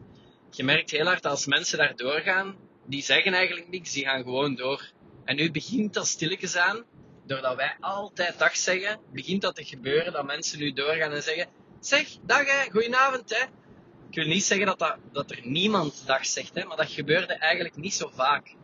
Je 0.51 0.65
merkt 0.65 0.91
heel 0.91 1.07
hard 1.07 1.27
als 1.27 1.47
mensen 1.47 1.79
daar 1.79 1.97
doorgaan, 1.97 2.57
die 2.87 3.03
zeggen 3.03 3.35
eigenlijk 3.35 3.69
niks, 3.69 3.93
die 3.93 4.05
gaan 4.05 4.23
gewoon 4.23 4.55
door. 4.55 4.91
En 5.25 5.37
nu 5.37 5.51
begint 5.51 5.95
dat 5.95 6.07
stilletjes 6.07 6.57
aan, 6.57 6.85
doordat 7.27 7.57
wij 7.57 7.77
altijd 7.81 8.39
dag 8.39 8.57
zeggen, 8.57 9.01
begint 9.13 9.43
dat 9.43 9.55
te 9.55 9.65
gebeuren 9.65 10.13
dat 10.13 10.27
mensen 10.27 10.59
nu 10.59 10.73
doorgaan 10.73 11.13
en 11.13 11.23
zeggen: 11.23 11.49
Zeg, 11.81 12.09
dag 12.23 12.47
hè, 12.47 12.71
goedenavond 12.71 13.31
hè. 13.31 13.45
Ik 14.09 14.15
wil 14.15 14.27
niet 14.27 14.45
zeggen 14.45 14.67
dat, 14.67 14.79
dat, 14.79 14.97
dat 15.13 15.31
er 15.31 15.41
niemand 15.43 16.03
dag 16.07 16.27
zegt, 16.27 16.55
hè, 16.55 16.65
maar 16.65 16.77
dat 16.77 16.91
gebeurde 16.91 17.35
eigenlijk 17.35 17.77
niet 17.77 17.95
zo 17.95 18.11
vaak. 18.15 18.55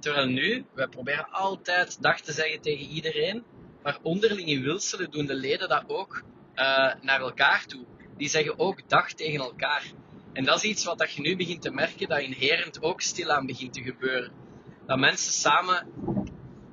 Terwijl 0.00 0.26
nu, 0.26 0.64
wij 0.74 0.86
proberen 0.86 1.30
altijd 1.30 2.02
dag 2.02 2.20
te 2.20 2.32
zeggen 2.32 2.60
tegen 2.60 2.86
iedereen, 2.86 3.44
maar 3.82 3.98
onderling 4.02 4.48
in 4.48 4.62
Wilselen 4.62 5.10
doen 5.10 5.26
de 5.26 5.34
leden 5.34 5.68
dat 5.68 5.84
ook 5.86 6.22
uh, 6.54 6.94
naar 7.00 7.20
elkaar 7.20 7.64
toe. 7.66 7.84
Die 8.16 8.28
zeggen 8.28 8.58
ook 8.58 8.88
dag 8.88 9.12
tegen 9.12 9.40
elkaar. 9.40 9.84
En 10.32 10.44
dat 10.44 10.56
is 10.56 10.62
iets 10.70 10.84
wat 10.84 10.98
dat 10.98 11.12
je 11.12 11.20
nu 11.20 11.36
begint 11.36 11.62
te 11.62 11.70
merken, 11.70 12.08
dat 12.08 12.20
inherent 12.20 12.82
ook 12.82 13.00
stilaan 13.00 13.46
begint 13.46 13.72
te 13.72 13.82
gebeuren. 13.82 14.32
Dat 14.86 14.98
mensen 14.98 15.32
samen 15.32 15.86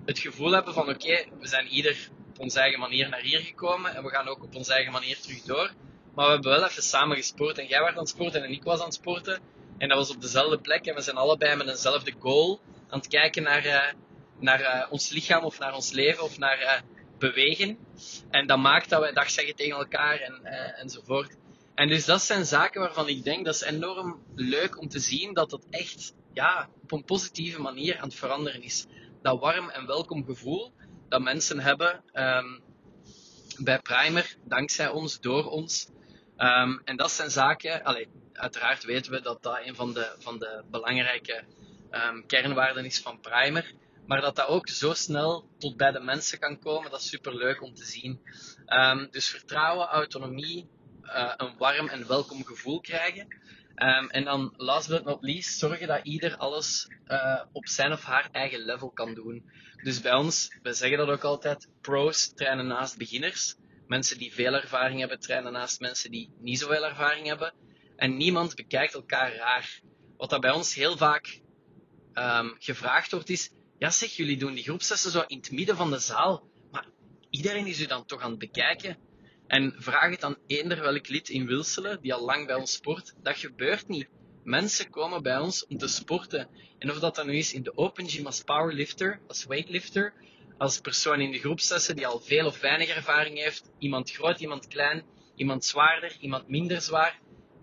het 0.05 0.19
gevoel 0.19 0.51
hebben 0.51 0.73
van 0.73 0.89
oké, 0.89 1.25
we 1.39 1.47
zijn 1.47 1.67
ieder 1.67 2.09
op 2.29 2.39
onze 2.39 2.59
eigen 2.59 2.79
manier 2.79 3.09
naar 3.09 3.21
hier 3.21 3.39
gekomen 3.39 3.95
en 3.95 4.03
we 4.03 4.09
gaan 4.09 4.27
ook 4.27 4.43
op 4.43 4.55
onze 4.55 4.73
eigen 4.73 4.91
manier 4.91 5.19
terug 5.19 5.41
door. 5.41 5.71
Maar 6.15 6.25
we 6.25 6.31
hebben 6.31 6.51
wel 6.51 6.65
even 6.65 6.83
samen 6.83 7.17
gesport 7.17 7.57
en 7.57 7.67
jij 7.67 7.79
was 7.79 7.89
aan 7.89 7.97
het 7.97 8.09
sporten 8.09 8.43
en 8.43 8.51
ik 8.51 8.63
was 8.63 8.79
aan 8.79 8.85
het 8.85 8.93
sporten. 8.93 9.39
En 9.77 9.87
dat 9.87 9.97
was 9.97 10.09
op 10.09 10.21
dezelfde 10.21 10.59
plek 10.59 10.85
en 10.85 10.95
we 10.95 11.01
zijn 11.01 11.15
allebei 11.15 11.55
met 11.55 11.67
eenzelfde 11.67 12.13
goal 12.19 12.61
aan 12.89 12.99
het 12.99 13.07
kijken 13.07 13.43
naar, 13.43 13.65
uh, 13.65 13.83
naar 14.39 14.61
uh, 14.61 14.91
ons 14.91 15.09
lichaam 15.09 15.43
of 15.43 15.59
naar 15.59 15.73
ons 15.73 15.91
leven 15.91 16.23
of 16.23 16.37
naar 16.37 16.61
uh, 16.61 16.73
bewegen. 17.17 17.77
En 18.29 18.47
dat 18.47 18.57
maakt 18.57 18.89
dat 18.89 18.99
wij 18.99 19.11
dag 19.11 19.29
zeggen 19.29 19.55
tegen 19.55 19.77
elkaar 19.77 20.19
en, 20.19 20.45
enzovoort. 20.75 21.37
En 21.75 21.87
dus 21.87 22.05
dat 22.05 22.21
zijn 22.21 22.45
zaken 22.45 22.81
waarvan 22.81 23.07
ik 23.07 23.23
denk 23.23 23.45
dat 23.45 23.55
is 23.55 23.61
enorm 23.61 24.23
leuk 24.35 24.79
om 24.79 24.87
te 24.87 24.99
zien 24.99 25.33
dat 25.33 25.51
het 25.51 25.65
echt 25.69 26.13
ja, 26.33 26.69
op 26.83 26.91
een 26.91 27.03
positieve 27.03 27.61
manier 27.61 27.97
aan 27.97 28.07
het 28.07 28.15
veranderen 28.15 28.61
is. 28.61 28.85
Dat 29.21 29.39
warm 29.39 29.69
en 29.69 29.85
welkom 29.85 30.25
gevoel 30.25 30.71
dat 31.09 31.21
mensen 31.21 31.59
hebben 31.59 32.03
um, 32.13 32.61
bij 33.57 33.79
Primer, 33.79 34.35
dankzij 34.43 34.89
ons, 34.89 35.19
door 35.19 35.45
ons. 35.45 35.89
Um, 36.37 36.81
en 36.83 36.97
dat 36.97 37.11
zijn 37.11 37.29
zaken, 37.29 37.83
allee, 37.83 38.07
uiteraard 38.33 38.83
weten 38.83 39.11
we 39.11 39.21
dat 39.21 39.43
dat 39.43 39.59
een 39.63 39.75
van 39.75 39.93
de, 39.93 40.15
van 40.19 40.39
de 40.39 40.63
belangrijke 40.71 41.43
um, 41.91 42.25
kernwaarden 42.25 42.85
is 42.85 42.99
van 42.99 43.19
Primer. 43.19 43.73
Maar 44.07 44.21
dat 44.21 44.35
dat 44.35 44.47
ook 44.47 44.69
zo 44.69 44.93
snel 44.93 45.49
tot 45.57 45.77
bij 45.77 45.91
de 45.91 45.99
mensen 45.99 46.39
kan 46.39 46.59
komen, 46.59 46.91
dat 46.91 46.99
is 46.99 47.09
super 47.09 47.35
leuk 47.35 47.61
om 47.61 47.73
te 47.73 47.85
zien. 47.85 48.21
Um, 48.67 49.07
dus 49.11 49.29
vertrouwen, 49.29 49.87
autonomie, 49.87 50.69
uh, 51.03 51.33
een 51.37 51.57
warm 51.57 51.87
en 51.87 52.07
welkom 52.07 52.45
gevoel 52.45 52.81
krijgen. 52.81 53.27
Um, 53.75 54.09
en 54.09 54.23
dan, 54.23 54.53
last 54.57 54.89
but 54.89 55.03
not 55.03 55.23
least, 55.23 55.59
zorgen 55.59 55.87
dat 55.87 55.99
ieder 56.03 56.37
alles 56.37 56.87
uh, 57.07 57.41
op 57.51 57.67
zijn 57.67 57.91
of 57.91 58.03
haar 58.03 58.29
eigen 58.31 58.59
level 58.59 58.89
kan 58.89 59.13
doen. 59.13 59.51
Dus 59.83 60.01
bij 60.01 60.13
ons, 60.13 60.57
we 60.61 60.73
zeggen 60.73 60.97
dat 60.97 61.09
ook 61.09 61.23
altijd, 61.23 61.69
pros 61.81 62.33
trainen 62.33 62.67
naast 62.67 62.97
beginners. 62.97 63.55
Mensen 63.87 64.17
die 64.17 64.33
veel 64.33 64.53
ervaring 64.53 64.99
hebben, 64.99 65.19
trainen 65.19 65.51
naast 65.51 65.79
mensen 65.79 66.11
die 66.11 66.33
niet 66.39 66.59
zoveel 66.59 66.85
ervaring 66.85 67.27
hebben. 67.27 67.53
En 67.95 68.17
niemand 68.17 68.55
bekijkt 68.55 68.93
elkaar 68.93 69.35
raar. 69.35 69.81
Wat 70.17 70.29
dat 70.29 70.41
bij 70.41 70.51
ons 70.51 70.73
heel 70.73 70.97
vaak 70.97 71.41
um, 72.17 72.55
gevraagd 72.59 73.11
wordt 73.11 73.29
is, 73.29 73.51
ja 73.77 73.89
zeg, 73.89 74.15
jullie 74.15 74.37
doen 74.37 74.53
die 74.53 74.63
groepslessen 74.63 75.11
zo 75.11 75.23
in 75.27 75.37
het 75.37 75.51
midden 75.51 75.75
van 75.75 75.91
de 75.91 75.99
zaal, 75.99 76.43
maar 76.71 76.87
iedereen 77.29 77.67
is 77.67 77.81
u 77.81 77.85
dan 77.85 78.05
toch 78.05 78.21
aan 78.21 78.29
het 78.29 78.39
bekijken. 78.39 78.97
En 79.47 79.73
vraag 79.77 80.09
het 80.09 80.23
aan 80.23 80.37
eender 80.47 80.81
welk 80.81 81.07
lid 81.07 81.29
in 81.29 81.45
Wilselen, 81.45 82.01
die 82.01 82.13
al 82.13 82.25
lang 82.25 82.45
bij 82.47 82.55
ons 82.55 82.73
sport, 82.73 83.13
dat 83.21 83.37
gebeurt 83.37 83.87
niet. 83.87 84.07
Mensen 84.43 84.89
komen 84.89 85.23
bij 85.23 85.37
ons 85.37 85.65
om 85.65 85.77
te 85.77 85.87
sporten. 85.87 86.49
En 86.79 86.91
of 86.91 86.99
dat 86.99 87.15
dan 87.15 87.27
nu 87.27 87.37
is 87.37 87.53
in 87.53 87.63
de 87.63 87.77
open 87.77 88.09
gym 88.09 88.25
als 88.25 88.43
powerlifter, 88.43 89.19
als 89.27 89.45
weightlifter, 89.45 90.13
als 90.57 90.79
persoon 90.79 91.21
in 91.21 91.31
de 91.31 91.39
groepslessen 91.39 91.95
die 91.95 92.07
al 92.07 92.19
veel 92.19 92.45
of 92.45 92.59
weinig 92.59 92.89
ervaring 92.89 93.37
heeft, 93.37 93.69
iemand 93.79 94.11
groot, 94.11 94.39
iemand 94.39 94.67
klein, 94.67 95.03
iemand 95.35 95.65
zwaarder, 95.65 96.17
iemand 96.19 96.47
minder 96.47 96.81
zwaar, 96.81 97.19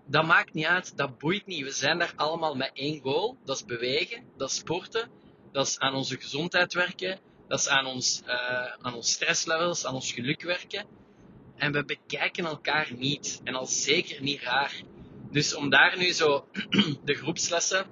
dat 0.07 0.25
maakt 0.25 0.55
niet 0.55 0.67
uit, 0.67 0.97
dat 0.97 1.19
boeit 1.19 1.47
niet. 1.47 1.64
We 1.64 1.71
zijn 1.71 1.99
daar 1.99 2.12
allemaal 2.17 2.55
met 2.55 2.71
één 2.75 3.01
goal, 3.01 3.38
dat 3.45 3.57
is 3.57 3.64
bewegen, 3.64 4.25
dat 4.37 4.51
is 4.51 4.57
sporten, 4.57 5.11
dat 5.53 5.67
is 5.67 5.79
aan 5.79 5.95
onze 5.95 6.17
gezondheid 6.17 6.75
werken, 6.75 7.19
dat 7.49 7.59
is 7.59 7.69
aan 7.69 7.87
ons, 7.87 8.23
uh, 8.27 8.73
aan 8.81 8.95
ons 8.95 9.12
stresslevels, 9.12 9.87
aan 9.87 9.95
ons 9.95 10.12
geluk 10.12 10.43
werken. 10.43 10.87
En 11.57 11.73
we 11.73 11.85
bekijken 11.85 12.45
elkaar 12.45 12.93
niet, 12.97 13.40
en 13.45 13.55
al 13.55 13.67
zeker 13.67 14.23
niet 14.23 14.40
raar. 14.40 14.83
Dus 15.31 15.55
om 15.55 15.71
daar 15.71 15.99
nu 15.99 16.12
zo 16.12 16.49
de 17.05 17.14
groepslessen 17.14 17.87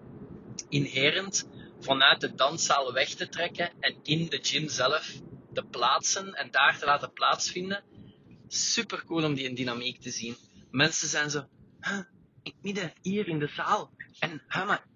inherent 0.68 1.48
vanuit 1.80 2.20
de 2.20 2.34
danszaal 2.34 2.92
weg 2.92 3.08
te 3.08 3.28
trekken 3.28 3.70
en 3.80 3.96
in 4.02 4.28
de 4.28 4.38
gym 4.42 4.68
zelf 4.68 5.12
te 5.52 5.62
plaatsen 5.62 6.34
en 6.34 6.50
daar 6.50 6.78
te 6.78 6.84
laten 6.84 7.12
plaatsvinden. 7.12 7.84
Super 8.48 9.04
cool 9.04 9.24
om 9.24 9.34
die 9.34 9.52
dynamiek 9.52 10.00
te 10.00 10.10
zien. 10.10 10.36
Mensen 10.70 11.08
zijn 11.08 11.30
zo, 11.30 11.46
huh, 11.82 12.04
ik 12.42 12.54
midden 12.62 12.92
hier 13.02 13.28
in 13.28 13.38
de 13.38 13.50
zaal. 13.56 13.90
En 14.18 14.42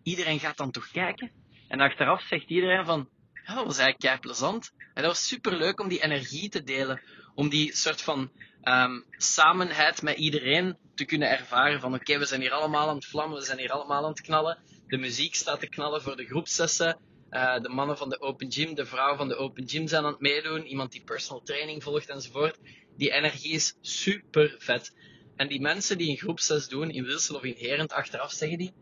iedereen 0.02 0.40
gaat 0.40 0.56
dan 0.56 0.70
toch 0.70 0.90
kijken? 0.90 1.30
En 1.68 1.80
achteraf 1.80 2.22
zegt 2.22 2.50
iedereen 2.50 2.84
van, 2.84 3.08
dat 3.46 3.54
was 3.54 3.78
eigenlijk 3.78 3.98
kei 3.98 4.18
plezant. 4.18 4.72
En 4.94 5.02
dat 5.02 5.12
was 5.12 5.26
super 5.26 5.56
leuk 5.56 5.80
om 5.80 5.88
die 5.88 6.02
energie 6.02 6.48
te 6.48 6.62
delen. 6.62 7.00
Om 7.34 7.48
die 7.48 7.76
soort 7.76 8.02
van 8.02 8.30
um, 8.62 9.04
samenheid 9.10 10.02
met 10.02 10.16
iedereen 10.16 10.76
te 10.94 11.04
kunnen 11.04 11.30
ervaren. 11.30 11.80
Van 11.80 11.94
oké, 11.94 12.18
we 12.18 12.24
zijn 12.24 12.40
hier 12.40 12.52
allemaal 12.52 12.88
aan 12.88 12.94
het 12.94 13.06
vlammen, 13.06 13.38
we 13.38 13.44
zijn 13.44 13.58
hier 13.58 13.72
allemaal 13.72 14.02
aan 14.02 14.10
het 14.10 14.20
knallen. 14.20 14.58
De 14.86 14.96
muziek 14.96 15.34
staat 15.34 15.60
te 15.60 15.68
knallen 15.68 16.02
voor 16.02 16.16
de 16.16 16.24
groepsessen. 16.24 16.98
Uh, 17.30 17.60
de 17.60 17.68
mannen 17.68 17.96
van 17.96 18.08
de 18.08 18.20
Open 18.20 18.52
Gym, 18.52 18.74
de 18.74 18.86
vrouwen 18.86 19.16
van 19.16 19.28
de 19.28 19.36
Open 19.36 19.68
Gym 19.68 19.86
zijn 19.86 20.04
aan 20.04 20.12
het 20.12 20.20
meedoen. 20.20 20.66
Iemand 20.66 20.92
die 20.92 21.04
personal 21.04 21.42
training 21.42 21.82
volgt 21.82 22.08
enzovoort. 22.08 22.58
Die 22.96 23.10
energie 23.10 23.52
is 23.52 23.76
super 23.80 24.56
vet. 24.58 24.92
En 25.36 25.48
die 25.48 25.60
mensen 25.60 25.98
die 25.98 26.10
een 26.10 26.16
groepses 26.16 26.68
doen, 26.68 26.90
in 26.90 27.04
Wilsel 27.04 27.36
of 27.36 27.42
in 27.42 27.54
Herend, 27.56 27.92
achteraf 27.92 28.32
zeggen 28.32 28.58
die... 28.58 28.74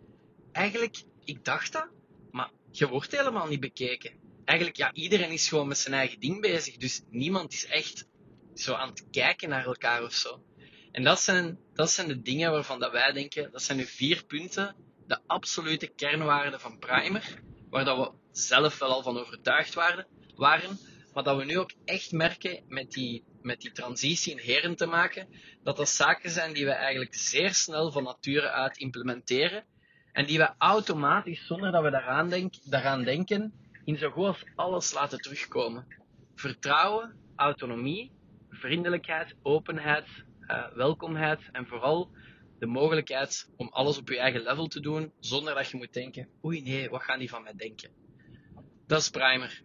Eigenlijk, 0.53 1.03
ik 1.25 1.45
dacht 1.45 1.73
dat, 1.73 1.89
maar 2.31 2.51
je 2.71 2.89
wordt 2.89 3.17
helemaal 3.17 3.47
niet 3.47 3.61
bekeken. 3.61 4.13
Eigenlijk, 4.45 4.79
ja, 4.79 4.93
iedereen 4.93 5.31
is 5.31 5.49
gewoon 5.49 5.69
met 5.69 5.79
zijn 5.79 5.95
eigen 5.95 6.21
ding 6.21 6.41
bezig. 6.41 6.77
Dus 6.77 7.03
niemand 7.11 7.53
is 7.53 7.67
echt 7.67 8.07
zo 8.55 8.75
aan 8.75 8.89
het 8.89 9.07
kijken 9.11 9.49
naar 9.49 9.67
elkaar 9.67 10.03
of 10.03 10.13
zo. 10.13 10.45
En 10.93 11.03
dat 11.05 11.21
zijn, 11.21 11.59
dat 11.73 11.91
zijn 11.91 12.09
de 12.09 12.23
dingen 12.23 12.51
waarvan 12.51 12.81
dat 12.81 12.93
wij 12.93 13.13
denken, 13.13 13.53
dat 13.53 13.63
zijn 13.63 13.79
de 13.79 13.87
vier 13.87 14.25
punten, 14.25 14.77
de 15.07 15.21
absolute 15.27 15.87
kernwaarden 15.87 16.61
van 16.61 16.79
Primer, 16.79 17.43
waar 17.71 17.85
dat 17.85 17.99
we 17.99 18.13
zelf 18.33 18.79
wel 18.79 18.91
al 18.91 19.03
van 19.03 19.19
overtuigd 19.19 19.75
waren, 19.75 20.07
waren 20.35 20.79
maar 21.15 21.23
dat 21.23 21.37
we 21.37 21.45
nu 21.45 21.59
ook 21.59 21.73
echt 21.85 22.13
merken 22.13 22.63
met 22.69 22.91
die, 22.93 23.25
met 23.43 23.61
die 23.61 23.73
transitie 23.73 24.33
in 24.33 24.39
heren 24.39 24.77
te 24.77 24.87
maken, 24.87 25.29
dat 25.63 25.77
dat 25.77 25.89
zaken 25.89 26.31
zijn 26.31 26.53
die 26.53 26.65
we 26.65 26.71
eigenlijk 26.71 27.15
zeer 27.15 27.55
snel 27.55 27.93
van 27.93 28.03
nature 28.03 28.51
uit 28.51 28.77
implementeren 28.77 29.65
en 30.13 30.27
die 30.27 30.39
we 30.39 30.55
automatisch, 30.59 31.47
zonder 31.47 31.73
dat 31.73 31.83
we 31.83 31.91
daaraan, 31.91 32.29
denk, 32.29 32.55
daaraan 32.65 33.05
denken, 33.05 33.53
in 33.85 33.97
zo 33.97 34.11
goed 34.11 34.27
als 34.27 34.45
alles 34.55 34.93
laten 34.93 35.21
terugkomen. 35.21 35.87
Vertrouwen, 36.35 37.15
autonomie, 37.37 38.13
vriendelijkheid, 38.51 39.35
openheid, 39.43 40.07
uh, 40.41 40.73
welkomheid 40.75 41.41
en 41.53 41.67
vooral 41.67 42.11
de 42.59 42.67
mogelijkheid 42.67 43.51
om 43.57 43.69
alles 43.69 43.99
op 43.99 44.09
je 44.09 44.19
eigen 44.19 44.43
level 44.43 44.67
te 44.67 44.81
doen, 44.81 45.13
zonder 45.21 45.55
dat 45.55 45.69
je 45.69 45.77
moet 45.77 45.93
denken, 45.93 46.29
oei 46.45 46.63
nee, 46.63 46.91
wat 46.91 47.03
gaan 47.03 47.19
die 47.19 47.29
van 47.29 47.43
mij 47.43 47.55
denken? 47.57 47.91
Dat 48.87 49.01
is 49.01 49.11
primer. 49.11 49.63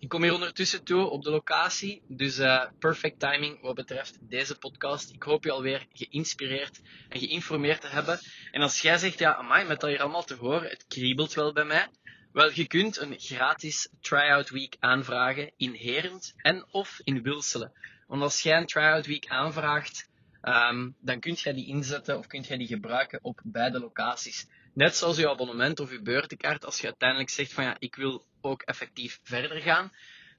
Ik 0.00 0.08
kom 0.08 0.22
hier 0.22 0.34
ondertussen 0.34 0.84
toe 0.84 1.04
op 1.10 1.22
de 1.22 1.30
locatie, 1.30 2.02
dus 2.08 2.38
uh, 2.38 2.64
perfect 2.78 3.20
timing 3.20 3.60
wat 3.60 3.74
betreft 3.74 4.18
deze 4.20 4.58
podcast. 4.58 5.10
Ik 5.12 5.22
hoop 5.22 5.44
je 5.44 5.50
alweer 5.50 5.86
geïnspireerd 5.92 6.80
en 7.08 7.18
geïnformeerd 7.18 7.80
te 7.80 7.86
hebben. 7.86 8.20
En 8.50 8.62
als 8.62 8.80
jij 8.80 8.98
zegt, 8.98 9.18
ja, 9.18 9.34
amai, 9.34 9.66
met 9.66 9.80
dat 9.80 9.90
hier 9.90 10.00
allemaal 10.00 10.24
te 10.24 10.34
horen, 10.34 10.70
het 10.70 10.84
kriebelt 10.88 11.34
wel 11.34 11.52
bij 11.52 11.64
mij. 11.64 11.88
Wel, 12.32 12.50
je 12.52 12.66
kunt 12.66 12.96
een 12.96 13.14
gratis 13.18 13.88
tryout 14.00 14.50
week 14.50 14.76
aanvragen 14.78 15.52
in 15.56 15.72
Herend 15.72 16.34
en 16.36 16.66
of 16.70 17.00
in 17.04 17.22
Wilselen. 17.22 17.72
Want 18.06 18.22
als 18.22 18.42
jij 18.42 18.56
een 18.56 18.66
tryout 18.66 19.06
week 19.06 19.26
aanvraagt, 19.28 20.08
um, 20.42 20.96
dan 21.00 21.20
kun 21.20 21.32
jij 21.32 21.52
die 21.52 21.66
inzetten 21.66 22.18
of 22.18 22.26
kun 22.26 22.40
jij 22.40 22.56
die 22.56 22.66
gebruiken 22.66 23.18
op 23.22 23.40
beide 23.44 23.80
locaties. 23.80 24.46
Net 24.74 24.96
zoals 24.96 25.16
je 25.16 25.30
abonnement 25.30 25.80
of 25.80 25.90
je 25.90 26.02
beurtenkaart, 26.02 26.64
als 26.64 26.80
je 26.80 26.86
uiteindelijk 26.86 27.30
zegt 27.30 27.52
van 27.52 27.64
ja, 27.64 27.76
ik 27.78 27.94
wil 27.94 28.26
ook 28.40 28.62
effectief 28.62 29.20
verder 29.22 29.60
gaan, 29.60 29.92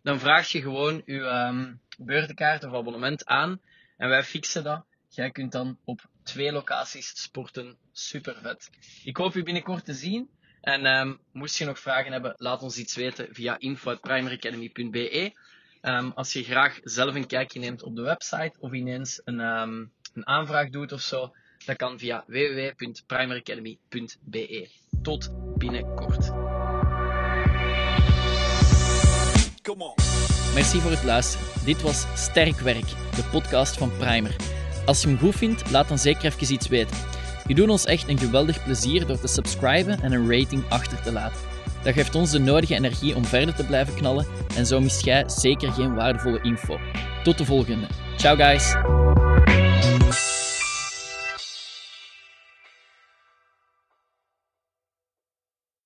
dan 0.03 0.19
vraag 0.19 0.47
je 0.47 0.61
gewoon 0.61 1.01
je 1.05 1.19
um, 1.19 1.81
beurtenkaart 1.97 2.63
of 2.63 2.73
abonnement 2.73 3.25
aan 3.25 3.61
en 3.97 4.09
wij 4.09 4.23
fixen 4.23 4.63
dat. 4.63 4.85
Jij 5.09 5.31
kunt 5.31 5.51
dan 5.51 5.77
op 5.83 6.09
twee 6.23 6.51
locaties 6.51 7.21
sporten. 7.21 7.77
Super 7.91 8.35
vet. 8.41 8.69
Ik 9.03 9.17
hoop 9.17 9.33
je 9.33 9.43
binnenkort 9.43 9.85
te 9.85 9.93
zien. 9.93 10.29
En 10.61 10.85
um, 10.85 11.19
moest 11.31 11.57
je 11.57 11.65
nog 11.65 11.79
vragen 11.79 12.11
hebben, 12.11 12.33
laat 12.37 12.61
ons 12.61 12.77
iets 12.77 12.95
weten 12.95 13.27
via 13.31 13.59
info.primaryacademy.be. 13.59 15.33
Um, 15.81 16.11
als 16.11 16.33
je 16.33 16.43
graag 16.43 16.79
zelf 16.83 17.15
een 17.15 17.27
kijkje 17.27 17.59
neemt 17.59 17.83
op 17.83 17.95
de 17.95 18.01
website 18.01 18.53
of 18.59 18.71
ineens 18.71 19.21
een, 19.23 19.39
een 19.39 20.27
aanvraag 20.27 20.69
doet 20.69 20.91
of 20.91 21.01
zo, 21.01 21.33
dat 21.65 21.75
kan 21.75 21.99
via 21.99 22.23
www.primaryacademy.be. 22.27 24.69
Tot 25.01 25.29
binnenkort. 25.57 26.48
Merci 30.53 30.79
voor 30.79 30.91
het 30.91 31.03
luisteren. 31.03 31.47
Dit 31.65 31.81
was 31.81 32.05
Sterk 32.15 32.59
Werk, 32.59 32.87
de 33.15 33.23
podcast 33.31 33.77
van 33.77 33.91
Primer. 33.97 34.35
Als 34.85 35.01
je 35.01 35.07
hem 35.07 35.17
goed 35.17 35.35
vindt, 35.35 35.71
laat 35.71 35.87
dan 35.87 35.97
zeker 35.99 36.25
even 36.25 36.53
iets 36.53 36.67
weten. 36.67 36.97
Je 37.47 37.55
doet 37.55 37.69
ons 37.69 37.85
echt 37.85 38.09
een 38.09 38.19
geweldig 38.19 38.63
plezier 38.63 39.05
door 39.07 39.19
te 39.19 39.27
subscriben 39.27 40.01
en 40.01 40.11
een 40.11 40.31
rating 40.31 40.63
achter 40.69 41.01
te 41.01 41.11
laten. 41.11 41.37
Dat 41.83 41.93
geeft 41.93 42.15
ons 42.15 42.31
de 42.31 42.39
nodige 42.39 42.75
energie 42.75 43.15
om 43.15 43.25
verder 43.25 43.55
te 43.55 43.65
blijven 43.65 43.95
knallen 43.95 44.25
en 44.55 44.65
zo 44.65 44.79
mist 44.79 45.05
jij 45.05 45.23
zeker 45.27 45.71
geen 45.71 45.95
waardevolle 45.95 46.41
info. 46.41 46.79
Tot 47.23 47.37
de 47.37 47.45
volgende. 47.45 47.87
Ciao 48.17 48.35
guys! 48.35 48.75